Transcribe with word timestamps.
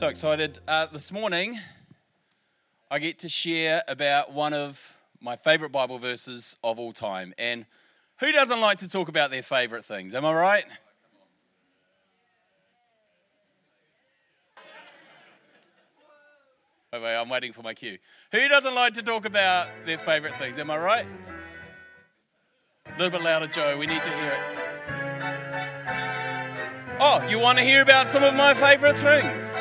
So 0.00 0.08
excited. 0.08 0.58
Uh, 0.66 0.86
this 0.86 1.12
morning, 1.12 1.58
I 2.90 2.98
get 3.00 3.18
to 3.18 3.28
share 3.28 3.82
about 3.86 4.32
one 4.32 4.54
of 4.54 4.98
my 5.20 5.36
favorite 5.36 5.72
Bible 5.72 5.98
verses 5.98 6.56
of 6.64 6.78
all 6.78 6.92
time. 6.92 7.34
And 7.36 7.66
who 8.18 8.32
doesn't 8.32 8.62
like 8.62 8.78
to 8.78 8.88
talk 8.88 9.10
about 9.10 9.30
their 9.30 9.42
favorite 9.42 9.84
things? 9.84 10.14
Am 10.14 10.24
I 10.24 10.32
right? 10.32 10.64
Wait, 16.94 17.02
wait, 17.02 17.16
I'm 17.16 17.28
waiting 17.28 17.52
for 17.52 17.60
my 17.60 17.74
cue. 17.74 17.98
Who 18.32 18.48
doesn't 18.48 18.74
like 18.74 18.94
to 18.94 19.02
talk 19.02 19.26
about 19.26 19.68
their 19.84 19.98
favorite 19.98 20.34
things? 20.36 20.58
Am 20.58 20.70
I 20.70 20.78
right? 20.78 21.06
A 22.86 22.90
little 22.92 23.10
bit 23.10 23.22
louder, 23.22 23.48
Joe. 23.48 23.76
We 23.78 23.86
need 23.86 24.02
to 24.02 24.10
hear 24.10 24.32
it. 24.32 24.69
Oh, 27.02 27.26
you 27.30 27.38
want 27.38 27.56
to 27.56 27.64
hear 27.64 27.80
about 27.80 28.10
some 28.10 28.22
of 28.22 28.34
my 28.34 28.52
favorite 28.52 28.98
things? 28.98 29.54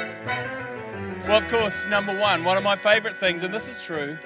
Well, 1.25 1.37
of 1.37 1.47
course, 1.47 1.87
number 1.87 2.13
one, 2.19 2.43
one 2.43 2.57
of 2.57 2.63
my 2.63 2.75
favorite 2.75 3.15
things, 3.15 3.43
and 3.43 3.53
this 3.53 3.69
is 3.69 3.81
true, 3.81 4.17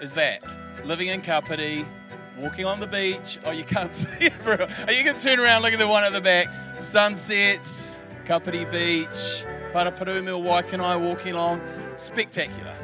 is 0.00 0.12
that 0.14 0.42
living 0.84 1.06
in 1.06 1.20
Kapiti, 1.20 1.86
walking 2.36 2.64
on 2.64 2.80
the 2.80 2.86
beach. 2.88 3.38
Oh, 3.44 3.52
you 3.52 3.62
can't 3.62 3.92
see 3.94 4.24
it, 4.24 4.36
bro. 4.42 4.56
Oh, 4.58 4.90
you 4.90 5.04
can 5.04 5.20
turn 5.20 5.38
around, 5.38 5.62
look 5.62 5.72
at 5.72 5.78
the 5.78 5.86
one 5.86 6.02
at 6.02 6.12
the 6.12 6.20
back. 6.20 6.48
Sunsets, 6.80 8.02
Kapiti 8.24 8.64
Beach, 8.64 9.44
Paraparaumu, 9.72 10.42
Waikanae, 10.42 11.00
walking 11.00 11.34
along. 11.34 11.60
Spectacular. 11.94 12.74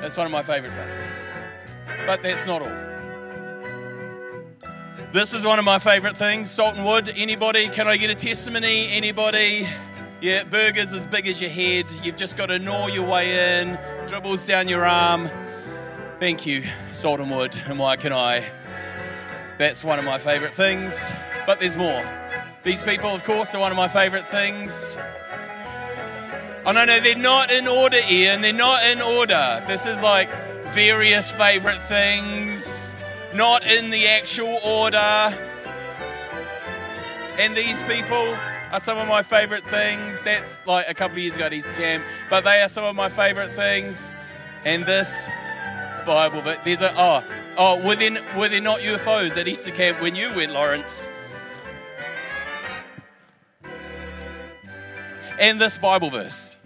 That's 0.00 0.16
one 0.16 0.26
of 0.26 0.30
my 0.30 0.44
favorite 0.44 0.72
things. 0.74 1.12
But 2.06 2.22
that's 2.22 2.46
not 2.46 2.62
all. 2.62 2.97
This 5.10 5.32
is 5.32 5.42
one 5.42 5.58
of 5.58 5.64
my 5.64 5.78
favorite 5.78 6.18
things, 6.18 6.50
salt 6.50 6.76
and 6.76 6.84
wood. 6.84 7.10
Anybody? 7.16 7.68
Can 7.68 7.88
I 7.88 7.96
get 7.96 8.10
a 8.10 8.14
testimony? 8.14 8.88
Anybody? 8.90 9.66
Yeah, 10.20 10.44
burgers 10.44 10.92
as 10.92 11.06
big 11.06 11.26
as 11.26 11.40
your 11.40 11.48
head. 11.48 11.90
You've 12.02 12.16
just 12.16 12.36
got 12.36 12.50
to 12.50 12.58
gnaw 12.58 12.88
your 12.88 13.08
way 13.08 13.62
in, 13.62 13.78
dribbles 14.06 14.46
down 14.46 14.68
your 14.68 14.84
arm. 14.84 15.30
Thank 16.20 16.44
you, 16.44 16.62
salt 16.92 17.20
and 17.20 17.30
wood, 17.30 17.52
Waikanae? 17.52 18.44
That's 19.56 19.82
one 19.82 19.98
of 19.98 20.04
my 20.04 20.18
favorite 20.18 20.52
things, 20.52 21.10
but 21.46 21.58
there's 21.58 21.78
more. 21.78 22.04
These 22.62 22.82
people, 22.82 23.08
of 23.08 23.24
course, 23.24 23.54
are 23.54 23.60
one 23.60 23.72
of 23.72 23.78
my 23.78 23.88
favorite 23.88 24.26
things. 24.28 24.98
Oh, 26.66 26.72
no, 26.72 26.84
no, 26.84 27.00
they're 27.00 27.16
not 27.16 27.50
in 27.50 27.66
order, 27.66 27.96
Ian. 28.10 28.42
They're 28.42 28.52
not 28.52 28.84
in 28.84 29.00
order. 29.00 29.64
This 29.66 29.86
is 29.86 30.02
like 30.02 30.28
various 30.66 31.30
favorite 31.30 31.80
things, 31.80 32.94
not 33.34 33.66
in 33.66 33.90
the 33.90 34.06
actual 34.06 34.58
order. 34.64 35.34
And 37.38 37.56
these 37.56 37.82
people 37.82 38.36
are 38.72 38.80
some 38.80 38.98
of 38.98 39.08
my 39.08 39.22
favorite 39.22 39.64
things. 39.64 40.20
That's 40.20 40.66
like 40.66 40.88
a 40.88 40.94
couple 40.94 41.16
of 41.16 41.22
years 41.22 41.36
ago 41.36 41.46
at 41.46 41.52
Easter 41.52 41.72
Camp, 41.72 42.04
but 42.30 42.44
they 42.44 42.60
are 42.62 42.68
some 42.68 42.84
of 42.84 42.96
my 42.96 43.08
favorite 43.08 43.50
things. 43.50 44.12
And 44.64 44.84
this 44.84 45.28
Bible, 46.04 46.42
but 46.42 46.64
there's 46.64 46.80
a 46.80 46.92
oh 46.96 47.22
oh 47.56 47.86
were 47.86 47.94
there, 47.94 48.16
were 48.36 48.48
there 48.48 48.60
not 48.60 48.80
UFOs 48.80 49.38
at 49.38 49.46
Easter 49.46 49.70
Camp 49.70 50.00
when 50.00 50.14
you 50.14 50.34
went, 50.34 50.52
Lawrence? 50.52 51.10
And 55.38 55.60
this 55.60 55.78
Bible 55.78 56.10
verse. 56.10 56.56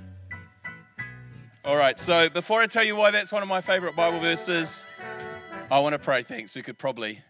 All 1.65 1.77
right, 1.77 1.99
so 1.99 2.29
before 2.29 2.61
I 2.61 2.67
tell 2.67 2.83
you 2.83 2.97
why 2.97 3.11
that's 3.11 3.31
one 3.31 3.43
of 3.43 3.49
my 3.49 3.61
favorite 3.61 3.95
Bible 3.95 4.19
verses, 4.19 4.85
I 5.73 5.79
want 5.79 5.95
to 5.95 5.99
pray. 5.99 6.23
Thanks. 6.23 6.55
We 6.55 6.61
could 6.61 6.77
probably 6.77 7.21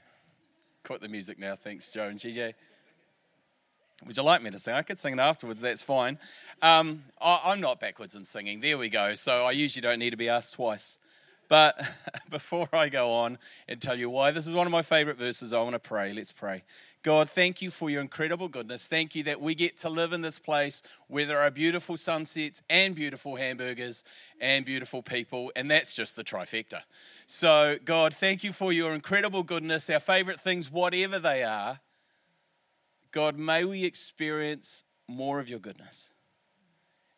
quit 0.82 1.00
the 1.00 1.08
music 1.08 1.38
now. 1.38 1.54
Thanks, 1.54 1.92
Joe 1.92 2.08
and 2.08 2.18
GJ. 2.18 2.54
Would 4.04 4.16
you 4.16 4.22
like 4.24 4.42
me 4.42 4.50
to 4.50 4.58
sing? 4.58 4.74
I 4.74 4.82
could 4.82 4.98
sing 4.98 5.12
it 5.12 5.20
afterwards, 5.20 5.60
that's 5.60 5.84
fine. 5.84 6.18
Um, 6.60 7.04
I, 7.20 7.52
am 7.52 7.60
not 7.60 7.78
backwards 7.78 8.16
in 8.16 8.24
singing. 8.24 8.58
There 8.58 8.76
we 8.76 8.88
go. 8.88 9.14
So 9.14 9.44
I 9.44 9.52
usually 9.52 9.80
don't 9.80 10.00
need 10.00 10.10
to 10.10 10.16
be 10.16 10.28
asked 10.28 10.54
twice. 10.54 10.98
But 11.52 11.78
before 12.30 12.66
I 12.72 12.88
go 12.88 13.10
on 13.10 13.36
and 13.68 13.78
tell 13.78 13.94
you 13.94 14.08
why 14.08 14.30
this 14.30 14.46
is 14.46 14.54
one 14.54 14.66
of 14.66 14.70
my 14.70 14.80
favorite 14.80 15.18
verses, 15.18 15.52
I 15.52 15.60
want 15.60 15.74
to 15.74 15.78
pray. 15.78 16.14
Let's 16.14 16.32
pray. 16.32 16.62
God, 17.02 17.28
thank 17.28 17.60
you 17.60 17.70
for 17.70 17.90
your 17.90 18.00
incredible 18.00 18.48
goodness. 18.48 18.88
Thank 18.88 19.14
you 19.14 19.22
that 19.24 19.38
we 19.38 19.54
get 19.54 19.76
to 19.80 19.90
live 19.90 20.14
in 20.14 20.22
this 20.22 20.38
place 20.38 20.82
where 21.08 21.26
there 21.26 21.40
are 21.40 21.50
beautiful 21.50 21.98
sunsets 21.98 22.62
and 22.70 22.94
beautiful 22.94 23.36
hamburgers 23.36 24.02
and 24.40 24.64
beautiful 24.64 25.02
people, 25.02 25.52
and 25.54 25.70
that's 25.70 25.94
just 25.94 26.16
the 26.16 26.24
trifecta. 26.24 26.84
So, 27.26 27.76
God, 27.84 28.14
thank 28.14 28.42
you 28.42 28.54
for 28.54 28.72
your 28.72 28.94
incredible 28.94 29.42
goodness, 29.42 29.90
our 29.90 30.00
favorite 30.00 30.40
things, 30.40 30.72
whatever 30.72 31.18
they 31.18 31.42
are. 31.42 31.80
God, 33.10 33.36
may 33.36 33.66
we 33.66 33.84
experience 33.84 34.84
more 35.06 35.38
of 35.38 35.50
your 35.50 35.58
goodness. 35.58 36.11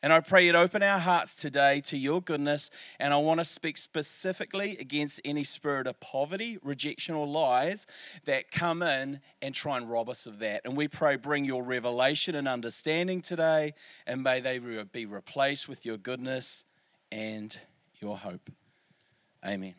And 0.04 0.12
I 0.12 0.20
pray 0.20 0.44
you'd 0.44 0.54
open 0.54 0.82
our 0.82 0.98
hearts 0.98 1.34
today 1.34 1.80
to 1.86 1.96
your 1.96 2.20
goodness. 2.20 2.70
And 3.00 3.14
I 3.14 3.16
want 3.16 3.40
to 3.40 3.44
speak 3.46 3.78
specifically 3.78 4.76
against 4.78 5.18
any 5.24 5.44
spirit 5.44 5.86
of 5.86 5.98
poverty, 5.98 6.58
rejection, 6.62 7.14
or 7.14 7.26
lies 7.26 7.86
that 8.26 8.50
come 8.50 8.82
in 8.82 9.20
and 9.40 9.54
try 9.54 9.78
and 9.78 9.90
rob 9.90 10.10
us 10.10 10.26
of 10.26 10.40
that. 10.40 10.60
And 10.66 10.76
we 10.76 10.88
pray, 10.88 11.16
bring 11.16 11.46
your 11.46 11.62
revelation 11.62 12.34
and 12.34 12.46
understanding 12.46 13.22
today, 13.22 13.72
and 14.06 14.22
may 14.22 14.40
they 14.40 14.58
be 14.58 15.06
replaced 15.06 15.70
with 15.70 15.86
your 15.86 15.96
goodness 15.96 16.66
and 17.10 17.58
your 17.98 18.18
hope. 18.18 18.50
Amen. 19.42 19.74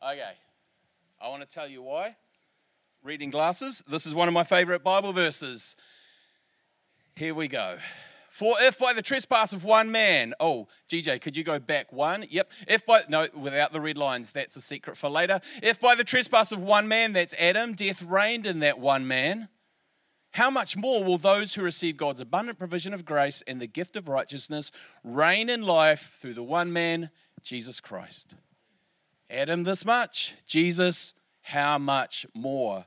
Okay, 0.00 0.34
I 1.20 1.28
want 1.30 1.42
to 1.42 1.48
tell 1.48 1.66
you 1.66 1.82
why. 1.82 2.14
Reading 3.02 3.30
glasses. 3.30 3.82
This 3.88 4.06
is 4.06 4.14
one 4.14 4.28
of 4.28 4.34
my 4.34 4.44
favorite 4.44 4.84
Bible 4.84 5.12
verses. 5.12 5.74
Here 7.16 7.34
we 7.34 7.48
go. 7.48 7.78
For 8.38 8.54
if 8.60 8.78
by 8.78 8.92
the 8.92 9.02
trespass 9.02 9.52
of 9.52 9.64
one 9.64 9.90
man, 9.90 10.32
oh, 10.38 10.68
GJ, 10.88 11.20
could 11.22 11.36
you 11.36 11.42
go 11.42 11.58
back 11.58 11.92
one? 11.92 12.24
Yep. 12.30 12.52
If 12.68 12.86
by, 12.86 13.00
no, 13.08 13.26
without 13.34 13.72
the 13.72 13.80
red 13.80 13.98
lines, 13.98 14.30
that's 14.30 14.54
a 14.54 14.60
secret 14.60 14.96
for 14.96 15.08
later. 15.08 15.40
If 15.60 15.80
by 15.80 15.96
the 15.96 16.04
trespass 16.04 16.52
of 16.52 16.62
one 16.62 16.86
man, 16.86 17.12
that's 17.12 17.34
Adam, 17.36 17.72
death 17.74 18.00
reigned 18.00 18.46
in 18.46 18.60
that 18.60 18.78
one 18.78 19.08
man, 19.08 19.48
how 20.34 20.50
much 20.50 20.76
more 20.76 21.02
will 21.02 21.18
those 21.18 21.56
who 21.56 21.64
receive 21.64 21.96
God's 21.96 22.20
abundant 22.20 22.60
provision 22.60 22.94
of 22.94 23.04
grace 23.04 23.42
and 23.48 23.60
the 23.60 23.66
gift 23.66 23.96
of 23.96 24.06
righteousness 24.06 24.70
reign 25.02 25.50
in 25.50 25.62
life 25.62 26.14
through 26.20 26.34
the 26.34 26.44
one 26.44 26.72
man, 26.72 27.10
Jesus 27.42 27.80
Christ? 27.80 28.36
Adam, 29.28 29.64
this 29.64 29.84
much. 29.84 30.36
Jesus, 30.46 31.14
how 31.40 31.76
much 31.76 32.24
more? 32.34 32.86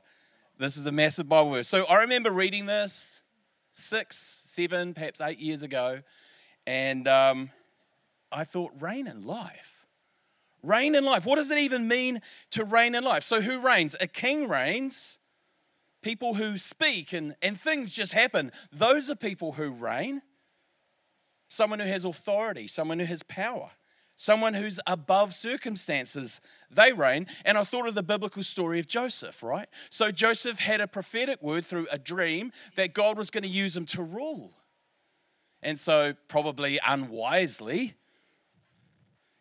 This 0.56 0.78
is 0.78 0.86
a 0.86 0.92
massive 0.92 1.28
Bible 1.28 1.50
verse. 1.50 1.68
So 1.68 1.84
I 1.84 1.96
remember 1.96 2.30
reading 2.30 2.64
this 2.64 3.21
six, 3.72 4.16
seven, 4.16 4.94
perhaps 4.94 5.20
eight 5.20 5.40
years 5.40 5.62
ago, 5.62 6.02
and 6.66 7.08
um, 7.08 7.50
I 8.30 8.44
thought, 8.44 8.72
reign 8.80 9.08
in 9.08 9.26
life. 9.26 9.86
Reign 10.62 10.94
in 10.94 11.04
life. 11.04 11.26
What 11.26 11.36
does 11.36 11.50
it 11.50 11.58
even 11.58 11.88
mean 11.88 12.20
to 12.50 12.64
reign 12.64 12.94
in 12.94 13.02
life? 13.02 13.24
So, 13.24 13.40
who 13.40 13.66
reigns? 13.66 13.96
A 14.00 14.06
king 14.06 14.48
reigns. 14.48 15.18
People 16.02 16.34
who 16.34 16.58
speak 16.58 17.12
and, 17.12 17.34
and 17.42 17.58
things 17.58 17.92
just 17.92 18.12
happen. 18.12 18.50
Those 18.72 19.10
are 19.10 19.16
people 19.16 19.52
who 19.52 19.70
reign. 19.70 20.22
Someone 21.48 21.80
who 21.80 21.86
has 21.86 22.04
authority, 22.04 22.66
someone 22.66 22.98
who 22.98 23.04
has 23.04 23.22
power 23.22 23.70
someone 24.22 24.54
who's 24.54 24.78
above 24.86 25.34
circumstances, 25.34 26.40
they 26.70 26.92
reign. 26.92 27.26
And 27.44 27.58
I 27.58 27.64
thought 27.64 27.88
of 27.88 27.94
the 27.94 28.02
biblical 28.04 28.42
story 28.44 28.78
of 28.78 28.86
Joseph, 28.86 29.42
right? 29.42 29.68
So 29.90 30.12
Joseph 30.12 30.60
had 30.60 30.80
a 30.80 30.86
prophetic 30.86 31.42
word 31.42 31.64
through 31.64 31.88
a 31.90 31.98
dream 31.98 32.52
that 32.76 32.94
God 32.94 33.18
was 33.18 33.30
going 33.30 33.42
to 33.42 33.48
use 33.48 33.76
him 33.76 33.84
to 33.86 34.02
rule. 34.02 34.52
And 35.60 35.78
so, 35.78 36.14
probably 36.26 36.80
unwisely, 36.84 37.94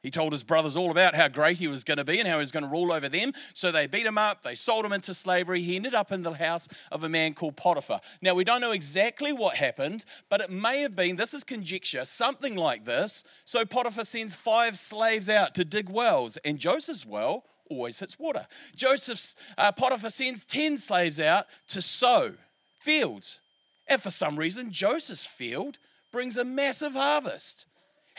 he 0.01 0.09
told 0.09 0.31
his 0.31 0.43
brothers 0.43 0.75
all 0.75 0.91
about 0.91 1.15
how 1.15 1.27
great 1.27 1.57
he 1.57 1.67
was 1.67 1.83
going 1.83 1.97
to 1.97 2.03
be 2.03 2.19
and 2.19 2.27
how 2.27 2.35
he 2.35 2.39
was 2.39 2.51
going 2.51 2.63
to 2.63 2.69
rule 2.69 2.91
over 2.91 3.07
them. 3.07 3.33
So 3.53 3.71
they 3.71 3.87
beat 3.87 4.05
him 4.05 4.17
up, 4.17 4.41
they 4.41 4.55
sold 4.55 4.85
him 4.85 4.93
into 4.93 5.13
slavery. 5.13 5.61
He 5.61 5.75
ended 5.75 5.93
up 5.93 6.11
in 6.11 6.23
the 6.23 6.33
house 6.33 6.67
of 6.91 7.03
a 7.03 7.09
man 7.09 7.33
called 7.33 7.55
Potiphar. 7.55 8.01
Now, 8.21 8.33
we 8.33 8.43
don't 8.43 8.61
know 8.61 8.71
exactly 8.71 9.31
what 9.31 9.55
happened, 9.55 10.05
but 10.29 10.41
it 10.41 10.49
may 10.49 10.81
have 10.81 10.95
been, 10.95 11.15
this 11.15 11.33
is 11.33 11.43
conjecture, 11.43 12.05
something 12.05 12.55
like 12.55 12.85
this. 12.85 13.23
So 13.45 13.65
Potiphar 13.65 14.05
sends 14.05 14.33
five 14.33 14.77
slaves 14.77 15.29
out 15.29 15.53
to 15.55 15.65
dig 15.65 15.89
wells, 15.89 16.37
and 16.43 16.57
Joseph's 16.57 17.05
well 17.05 17.45
always 17.69 17.99
hits 17.99 18.19
water. 18.19 18.47
Joseph's, 18.75 19.35
uh, 19.57 19.71
Potiphar 19.71 20.09
sends 20.09 20.45
10 20.45 20.77
slaves 20.77 21.19
out 21.19 21.45
to 21.67 21.81
sow 21.81 22.33
fields. 22.79 23.39
And 23.87 24.01
for 24.01 24.11
some 24.11 24.37
reason, 24.37 24.71
Joseph's 24.71 25.27
field 25.27 25.77
brings 26.11 26.37
a 26.37 26.43
massive 26.43 26.93
harvest. 26.93 27.65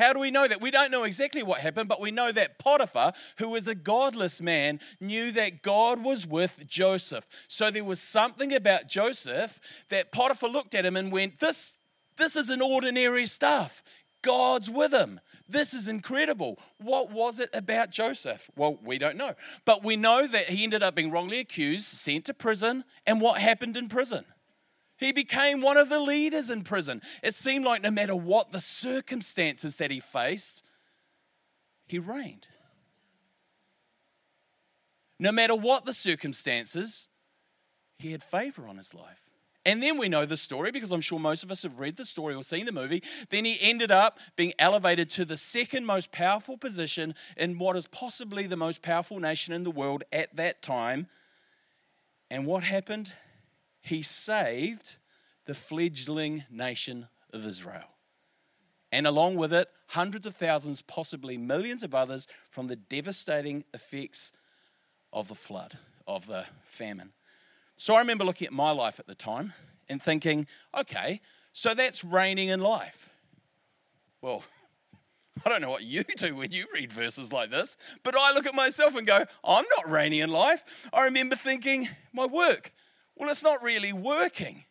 How 0.03 0.13
do 0.13 0.19
we 0.19 0.33
know 0.33 0.49
that? 0.49 0.61
We 0.61 0.73
don't 0.73 0.91
know 0.91 1.05
exactly 1.05 1.45
what 1.45 1.61
happened, 1.61 1.89
but 1.89 2.01
we 2.01 2.11
know 2.11 2.33
that 2.33 2.59
Potiphar, 2.59 3.13
who 3.39 3.51
was 3.51 3.69
a 3.69 3.75
godless 3.77 4.43
man, 4.43 4.81
knew 5.01 5.31
that 5.31 5.63
God 5.63 6.03
was 6.03 6.27
with 6.27 6.67
Joseph. 6.67 7.25
So 7.47 7.71
there 7.71 7.85
was 7.85 8.03
something 8.03 8.53
about 8.53 8.89
Joseph 8.89 9.61
that 9.91 10.11
Potiphar 10.11 10.49
looked 10.49 10.75
at 10.75 10.85
him 10.85 10.97
and 10.97 11.13
went, 11.13 11.39
This, 11.39 11.79
this 12.17 12.35
isn't 12.35 12.61
ordinary 12.61 13.27
stuff. 13.27 13.85
God's 14.23 14.69
with 14.69 14.93
him. 14.93 15.21
This 15.49 15.73
is 15.73 15.87
incredible. 15.87 16.59
What 16.79 17.13
was 17.13 17.39
it 17.39 17.51
about 17.55 17.91
Joseph? 17.91 18.51
Well, 18.57 18.81
we 18.83 18.99
don't 18.99 19.17
know. 19.17 19.35
But 19.65 19.85
we 19.85 19.95
know 19.95 20.27
that 20.27 20.47
he 20.47 20.65
ended 20.65 20.83
up 20.83 20.97
being 20.97 21.13
wrongly 21.13 21.39
accused, 21.39 21.85
sent 21.85 22.25
to 22.25 22.35
prison, 22.35 22.83
and 23.07 23.21
what 23.21 23.41
happened 23.41 23.77
in 23.77 23.89
prison? 23.89 24.25
He 25.03 25.13
became 25.13 25.61
one 25.61 25.77
of 25.77 25.89
the 25.89 26.01
leaders 26.01 26.51
in 26.51 26.63
prison. 26.63 27.03
It 27.23 27.35
seemed 27.35 27.65
like 27.65 27.83
no 27.83 27.91
matter 27.91 28.15
what 28.15 28.53
the 28.53 28.61
circumstances 28.61 29.77
that 29.77 29.91
he 29.91 30.01
faced, 30.01 30.65
he 31.87 31.99
reigned. 31.99 32.49
No 35.19 35.33
matter 35.33 35.55
what 35.55 35.85
the 35.85 35.93
circumstances, 35.93 37.09
he 37.99 38.13
had 38.13 38.23
favor 38.23 38.67
on 38.67 38.77
his 38.77 38.95
life. 38.95 39.21
And 39.65 39.81
then 39.81 39.97
we 39.97 40.09
know 40.09 40.27
the 40.27 40.37
story 40.37 40.73
because 40.73 40.91
I'm 40.91 41.01
sure 41.01 41.21
most 41.21 41.45
of 41.45 41.53
us 41.53 41.63
have 41.63 41.79
read 41.79 41.97
the 41.97 42.05
story 42.05 42.35
or 42.35 42.43
seen 42.43 42.67
the 42.67 42.73
movie. 42.73 43.03
Then 43.31 43.45
he 43.45 43.57
ended 43.61 43.93
up 43.93 44.19
being 44.35 44.53
elevated 44.59 45.09
to 45.11 45.25
the 45.25 45.37
second 45.37 45.87
most 45.87 46.11
powerful 46.11 46.57
position 46.57 47.15
in 47.37 47.59
what 47.59 47.77
is 47.77 47.87
possibly 47.87 48.47
the 48.49 48.57
most 48.57 48.83
powerful 48.83 49.21
nation 49.21 49.55
in 49.55 49.63
the 49.63 49.71
world 49.71 50.03
at 50.13 50.35
that 50.35 50.63
time. 50.63 51.07
And 52.29 52.45
what 52.45 52.65
happened? 52.65 53.13
He 53.83 54.01
saved 54.03 54.97
the 55.45 55.55
fledgling 55.55 56.45
nation 56.51 57.09
of 57.33 57.45
Israel. 57.45 57.89
And 58.91 59.07
along 59.07 59.37
with 59.37 59.53
it, 59.53 59.69
hundreds 59.89 60.27
of 60.27 60.35
thousands, 60.35 60.83
possibly 60.83 61.37
millions 61.37 61.83
of 61.83 61.95
others 61.95 62.27
from 62.51 62.69
the 62.69 62.77
devastating 62.77 63.65
effects 63.75 64.33
of 65.13 65.29
the 65.29 65.35
flood, 65.35 65.79
of 66.07 66.27
the 66.27 66.45
famine. 66.69 67.13
So 67.77 67.95
I 67.95 68.01
remember 68.01 68.25
looking 68.25 68.47
at 68.47 68.53
my 68.53 68.71
life 68.71 69.01
at 69.01 69.07
the 69.07 69.15
time 69.15 69.55
and 69.89 70.01
thinking, 70.01 70.47
okay, 70.79 71.21
so 71.53 71.75
that's 71.75 72.05
reigning 72.05 72.49
in 72.49 72.61
life. 72.61 73.09
Well, 74.21 74.45
I 75.47 75.49
don't 75.49 75.63
know 75.63 75.71
what 75.71 75.85
you 75.85 76.05
do 76.05 76.37
when 76.37 76.53
you 76.53 76.67
read 76.73 76.93
verses 76.93 77.33
like 77.33 77.51
this, 77.51 77.77
but 78.03 78.15
I 78.17 78.33
look 78.33 78.47
at 78.47 78.55
myself 78.55 78.95
and 78.95 79.07
go, 79.07 79.25
I'm 79.43 79.65
not 79.77 79.91
reigning 79.91 80.21
in 80.21 80.31
life. 80.31 80.89
I 80.93 81.05
remember 81.05 81.35
thinking, 81.35 81.89
my 82.13 82.27
work, 82.27 82.73
well, 83.23 83.31
it's 83.31 83.43
not 83.43 83.63
really 83.63 83.93
working 83.93 84.65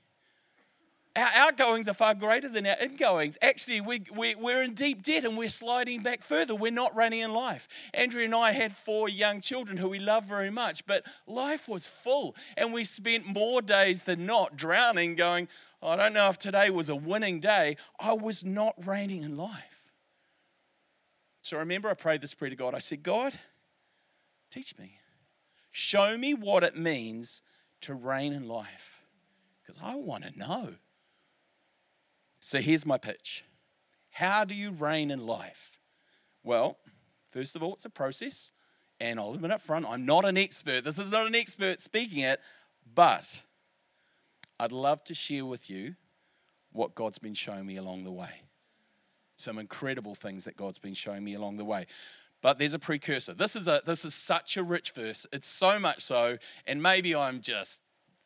our 1.16 1.28
outgoings 1.36 1.88
are 1.88 1.94
far 1.94 2.14
greater 2.14 2.48
than 2.48 2.66
our 2.66 2.78
ingoings. 2.82 3.38
Actually, 3.42 3.82
we, 3.82 4.04
we, 4.16 4.36
we're 4.36 4.64
in 4.64 4.74
deep 4.74 5.04
debt 5.04 5.26
and 5.26 5.38
we're 5.38 5.50
sliding 5.50 6.04
back 6.04 6.22
further. 6.22 6.56
We're 6.56 6.72
not 6.72 6.96
running 6.96 7.20
in 7.20 7.34
life. 7.34 7.68
Andrea 7.94 8.26
and 8.26 8.36
I 8.36 8.54
had 8.54 8.72
four 8.72 9.10
young 9.10 9.42
children 9.42 9.78
who 9.78 9.90
we 9.90 10.00
love 10.00 10.26
very 10.26 10.50
much, 10.50 10.86
but 10.86 11.04
life 11.28 11.68
was 11.68 11.86
full. 11.86 12.36
And 12.56 12.74
we 12.74 12.84
spent 12.86 13.26
more 13.26 13.62
days 13.62 14.04
than 14.04 14.26
not 14.26 14.56
drowning, 14.56 15.16
going, 15.16 15.50
I 15.84 15.96
don't 15.98 16.14
know 16.14 16.30
if 16.30 16.38
today 16.38 16.70
was 16.70 16.90
a 16.90 16.96
winning 16.96 17.40
day. 17.40 17.76
I 18.00 18.14
was 18.14 18.46
not 18.46 18.76
reigning 18.86 19.24
in 19.24 19.36
life. 19.36 19.92
So 21.42 21.58
I 21.58 21.60
remember 21.60 21.90
I 21.90 21.96
prayed 21.96 22.22
this 22.22 22.34
prayer 22.34 22.52
to 22.52 22.56
God. 22.56 22.74
I 22.74 22.80
said, 22.80 23.04
God, 23.04 23.34
teach 24.50 24.78
me. 24.78 24.94
Show 25.72 26.18
me 26.18 26.34
what 26.34 26.64
it 26.64 26.78
means 26.78 27.42
to 27.82 27.94
reign 27.94 28.34
in 28.34 28.48
life 28.48 29.02
because 29.62 29.80
I 29.84 29.96
want 29.96 30.24
to 30.24 30.38
know. 30.38 30.76
So 32.40 32.60
here's 32.60 32.86
my 32.86 32.98
pitch 32.98 33.44
How 34.12 34.46
do 34.46 34.56
you 34.56 34.72
reign 34.72 35.12
in 35.12 35.26
life? 35.26 35.80
Well, 36.44 36.78
first 37.30 37.56
of 37.56 37.64
all, 37.64 37.74
it's 37.74 37.86
a 37.86 37.90
process. 37.90 38.52
And 39.00 39.20
I'll 39.20 39.34
admit 39.34 39.50
up 39.50 39.62
front, 39.62 39.88
I'm 39.90 40.06
not 40.06 40.26
an 40.26 40.38
expert. 40.38 40.84
This 40.84 41.00
is 41.00 41.10
not 41.10 41.26
an 41.26 41.34
expert 41.34 41.80
speaking 41.80 42.20
it, 42.20 42.40
but 42.94 43.42
I'd 44.60 44.72
love 44.72 45.04
to 45.06 45.16
share 45.16 45.44
with 45.44 45.72
you 45.72 45.96
what 46.72 46.94
God's 46.94 47.18
been 47.18 47.34
showing 47.34 47.66
me 47.66 47.78
along 47.78 48.04
the 48.04 48.12
way. 48.12 48.30
Some 49.38 49.58
incredible 49.58 50.14
things 50.14 50.46
that 50.46 50.56
God's 50.56 50.78
been 50.78 50.94
showing 50.94 51.24
me 51.24 51.34
along 51.34 51.58
the 51.58 51.66
way. 51.66 51.88
But 52.42 52.58
there's 52.58 52.74
a 52.74 52.80
precursor. 52.80 53.34
This 53.34 53.56
is 53.56 53.68
a 53.68 53.82
this 53.86 54.04
is 54.04 54.16
such 54.16 54.58
a 54.58 54.64
rich 54.64 54.92
verse. 54.92 55.28
It's 55.32 55.48
so 55.48 55.80
much 55.80 56.02
so, 56.02 56.38
and 56.66 56.82
maybe 56.82 57.16
I'm 57.16 57.42
just 57.42 57.82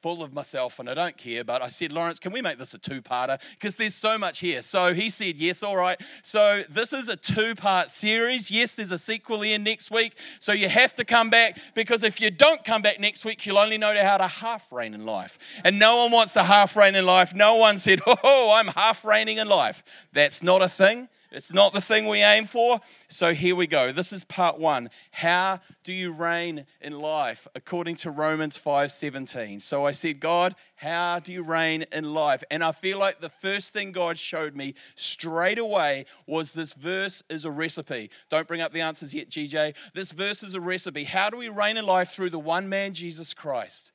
full 0.06 0.22
of 0.22 0.32
myself 0.32 0.78
and 0.78 0.88
I 0.88 0.94
don't 0.94 1.18
care. 1.18 1.44
But 1.44 1.64
I 1.64 1.68
said, 1.68 1.92
Lawrence, 1.92 2.20
can 2.20 2.32
we 2.32 2.40
make 2.40 2.60
this 2.60 2.76
a 2.76 2.78
two 2.78 3.02
parter? 3.02 3.42
Because 3.54 3.76
there's 3.76 3.96
so 3.96 4.20
much 4.20 4.38
here. 4.38 4.62
So 4.62 4.94
he 4.94 5.10
said, 5.10 5.36
Yes, 5.36 5.64
all 5.64 5.76
right. 5.76 6.00
So 6.22 6.62
this 6.70 6.94
is 6.94 7.10
a 7.10 7.16
two 7.16 7.56
part 7.56 7.90
series. 7.90 8.52
Yes, 8.52 8.76
there's 8.76 8.92
a 8.92 9.00
sequel 9.00 9.42
in 9.42 9.64
next 9.64 9.90
week. 9.90 10.16
So 10.40 10.52
you 10.52 10.70
have 10.70 10.94
to 10.96 11.06
come 11.06 11.32
back 11.32 11.58
because 11.74 12.04
if 12.04 12.22
you 12.22 12.30
don't 12.30 12.64
come 12.64 12.84
back 12.84 13.00
next 13.00 13.26
week, 13.26 13.48
you'll 13.48 13.58
only 13.58 13.80
know 13.80 14.00
how 14.00 14.18
to 14.18 14.28
half 14.28 14.72
reign 14.72 14.94
in 14.94 15.08
life. 15.08 15.40
And 15.64 15.80
no 15.80 16.04
one 16.04 16.12
wants 16.12 16.34
to 16.34 16.44
half 16.44 16.76
reign 16.76 16.94
in 16.94 17.08
life. 17.08 17.34
No 17.34 17.56
one 17.56 17.80
said, 17.80 18.00
Oh, 18.24 18.54
I'm 18.54 18.68
half 18.68 19.06
reigning 19.06 19.40
in 19.40 19.50
life. 19.50 19.84
That's 20.14 20.44
not 20.44 20.62
a 20.62 20.70
thing. 20.70 21.10
It's 21.32 21.54
not 21.54 21.74
the 21.74 21.82
thing 21.82 22.08
we 22.08 22.22
aim 22.22 22.46
for. 22.46 22.80
So 23.08 23.34
here 23.34 23.56
we 23.56 23.68
go. 23.68 23.92
This 23.92 24.14
is 24.14 24.24
part 24.24 24.60
one. 24.60 24.90
How 25.12 25.60
do 25.84 25.94
you 25.94 26.12
reign 26.14 26.66
in 26.82 27.00
life 27.00 27.48
according 27.56 27.96
to 27.98 28.12
Romans 28.12 28.58
5:17? 28.58 29.62
So 29.62 29.86
I 29.86 29.92
said, 29.92 30.20
God, 30.20 30.56
how 30.76 31.20
do 31.20 31.34
you 31.34 31.44
reign 31.44 31.86
in 31.92 32.14
life? 32.14 32.44
And 32.52 32.64
I 32.64 32.72
feel 32.72 33.00
like 33.00 33.22
the 33.22 33.30
first 33.30 33.74
thing 33.74 33.92
God 33.92 34.18
showed 34.18 34.56
me 34.56 34.76
straight 34.96 35.60
away 35.60 36.06
was 36.28 36.52
this 36.54 36.74
verse 36.74 37.24
is 37.30 37.46
a 37.46 37.52
recipe. 37.52 38.10
Don't 38.30 38.48
bring 38.48 38.62
up 38.62 38.72
the 38.72 38.82
answers 38.82 39.14
yet, 39.14 39.30
GJ. 39.30 39.76
This 39.94 40.12
verse 40.12 40.44
is 40.44 40.56
a 40.56 40.62
recipe. 40.62 41.06
How 41.06 41.30
do 41.30 41.38
we 41.38 41.50
reign 41.50 41.78
in 41.78 41.86
life 41.86 42.10
through 42.10 42.30
the 42.30 42.40
one 42.40 42.70
man, 42.70 42.94
Jesus 42.94 43.34
Christ? 43.34 43.92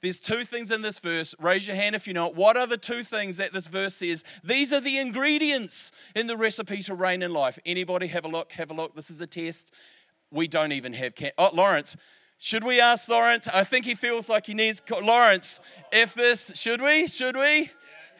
There's 0.00 0.20
two 0.20 0.44
things 0.44 0.70
in 0.70 0.82
this 0.82 0.98
verse. 1.00 1.34
Raise 1.40 1.66
your 1.66 1.74
hand 1.74 1.96
if 1.96 2.06
you 2.06 2.14
know 2.14 2.28
it. 2.28 2.36
What 2.36 2.56
are 2.56 2.66
the 2.66 2.76
two 2.76 3.02
things 3.02 3.38
that 3.38 3.52
this 3.52 3.66
verse 3.66 3.94
says? 3.94 4.22
These 4.44 4.72
are 4.72 4.80
the 4.80 4.98
ingredients 4.98 5.90
in 6.14 6.28
the 6.28 6.36
recipe 6.36 6.82
to 6.82 6.94
reign 6.94 7.22
in 7.22 7.32
life. 7.32 7.58
Anybody 7.66 8.06
have 8.08 8.24
a 8.24 8.28
look? 8.28 8.52
Have 8.52 8.70
a 8.70 8.74
look. 8.74 8.94
This 8.94 9.10
is 9.10 9.20
a 9.20 9.26
test. 9.26 9.74
We 10.30 10.46
don't 10.46 10.72
even 10.72 10.92
have. 10.92 11.14
Can- 11.16 11.32
oh, 11.36 11.50
Lawrence. 11.52 11.96
Should 12.40 12.62
we 12.62 12.80
ask 12.80 13.08
Lawrence? 13.08 13.48
I 13.48 13.64
think 13.64 13.84
he 13.84 13.96
feels 13.96 14.28
like 14.28 14.46
he 14.46 14.54
needs 14.54 14.80
Lawrence. 15.02 15.60
If 15.90 16.14
this, 16.14 16.52
should 16.54 16.80
we? 16.80 17.08
Should 17.08 17.36
we? 17.36 17.70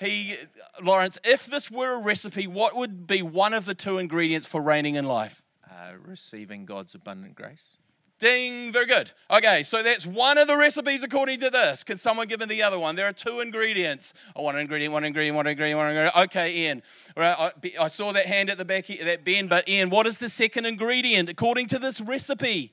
He, 0.00 0.36
Lawrence, 0.82 1.18
if 1.24 1.46
this 1.46 1.70
were 1.70 2.00
a 2.00 2.02
recipe, 2.02 2.48
what 2.48 2.76
would 2.76 3.06
be 3.06 3.22
one 3.22 3.54
of 3.54 3.64
the 3.64 3.74
two 3.74 3.98
ingredients 3.98 4.46
for 4.46 4.60
reigning 4.60 4.96
in 4.96 5.06
life? 5.06 5.42
Uh, 5.68 5.92
receiving 6.04 6.64
God's 6.64 6.96
abundant 6.96 7.36
grace. 7.36 7.76
Ding, 8.18 8.72
very 8.72 8.86
good. 8.86 9.12
Okay, 9.30 9.62
so 9.62 9.80
that's 9.80 10.04
one 10.04 10.38
of 10.38 10.48
the 10.48 10.56
recipes 10.56 11.04
according 11.04 11.38
to 11.38 11.50
this. 11.50 11.84
Can 11.84 11.96
someone 11.98 12.26
give 12.26 12.40
me 12.40 12.46
the 12.46 12.64
other 12.64 12.78
one? 12.78 12.96
There 12.96 13.06
are 13.06 13.12
two 13.12 13.38
ingredients. 13.38 14.12
Oh, 14.34 14.42
one 14.42 14.58
ingredient, 14.58 14.92
one 14.92 15.04
ingredient, 15.04 15.36
one 15.36 15.46
ingredient, 15.46 15.78
one 15.78 15.88
ingredient. 15.88 16.16
Okay, 16.16 16.64
Ian. 16.64 16.82
Right, 17.16 17.36
I, 17.38 17.52
I 17.80 17.86
saw 17.86 18.12
that 18.12 18.26
hand 18.26 18.50
at 18.50 18.58
the 18.58 18.64
back, 18.64 18.88
that 18.88 19.24
Ben, 19.24 19.46
but 19.46 19.68
Ian, 19.68 19.90
what 19.90 20.06
is 20.08 20.18
the 20.18 20.28
second 20.28 20.66
ingredient 20.66 21.28
according 21.28 21.68
to 21.68 21.78
this 21.78 22.00
recipe 22.00 22.72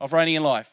of 0.00 0.12
reigning 0.12 0.36
in 0.36 0.44
life? 0.44 0.72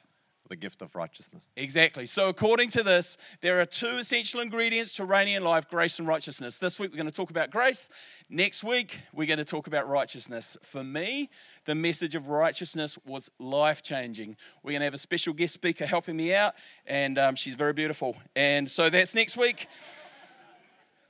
The 0.50 0.56
gift 0.56 0.81
of 0.81 0.95
righteousness. 0.95 1.47
Exactly. 1.56 2.05
So, 2.05 2.29
according 2.29 2.70
to 2.72 2.84
this, 2.84 3.17
there 3.41 3.60
are 3.60 3.65
two 3.65 3.98
essential 3.98 4.41
ingredients 4.41 4.96
to 4.96 5.05
reigning 5.05 5.36
in 5.36 5.43
life 5.43 5.70
grace 5.70 6.00
and 6.00 6.08
righteousness. 6.08 6.58
This 6.58 6.79
week, 6.79 6.91
we're 6.91 6.98
going 6.98 7.08
to 7.08 7.12
talk 7.12 7.29
about 7.29 7.50
grace. 7.50 7.89
Next 8.29 8.63
week, 8.63 9.00
we're 9.13 9.27
going 9.27 9.39
to 9.39 9.46
talk 9.46 9.67
about 9.67 9.88
righteousness. 9.88 10.58
For 10.62 10.84
me, 10.84 11.29
the 11.65 11.75
message 11.75 12.15
of 12.15 12.27
righteousness 12.27 12.98
was 13.05 13.29
life 13.39 13.81
changing. 13.81 14.36
We're 14.63 14.72
going 14.72 14.81
to 14.81 14.86
have 14.86 14.93
a 14.93 15.00
special 15.00 15.34
guest 15.34 15.53
speaker 15.53 15.86
helping 15.86 16.15
me 16.15 16.34
out, 16.34 16.53
and 16.86 17.17
um, 17.17 17.36
she's 17.36 17.55
very 17.55 17.74
beautiful. 17.74 18.15
And 18.36 18.70
so, 18.70 18.89
that's 18.89 19.15
next 19.15 19.38
week. 19.38 19.67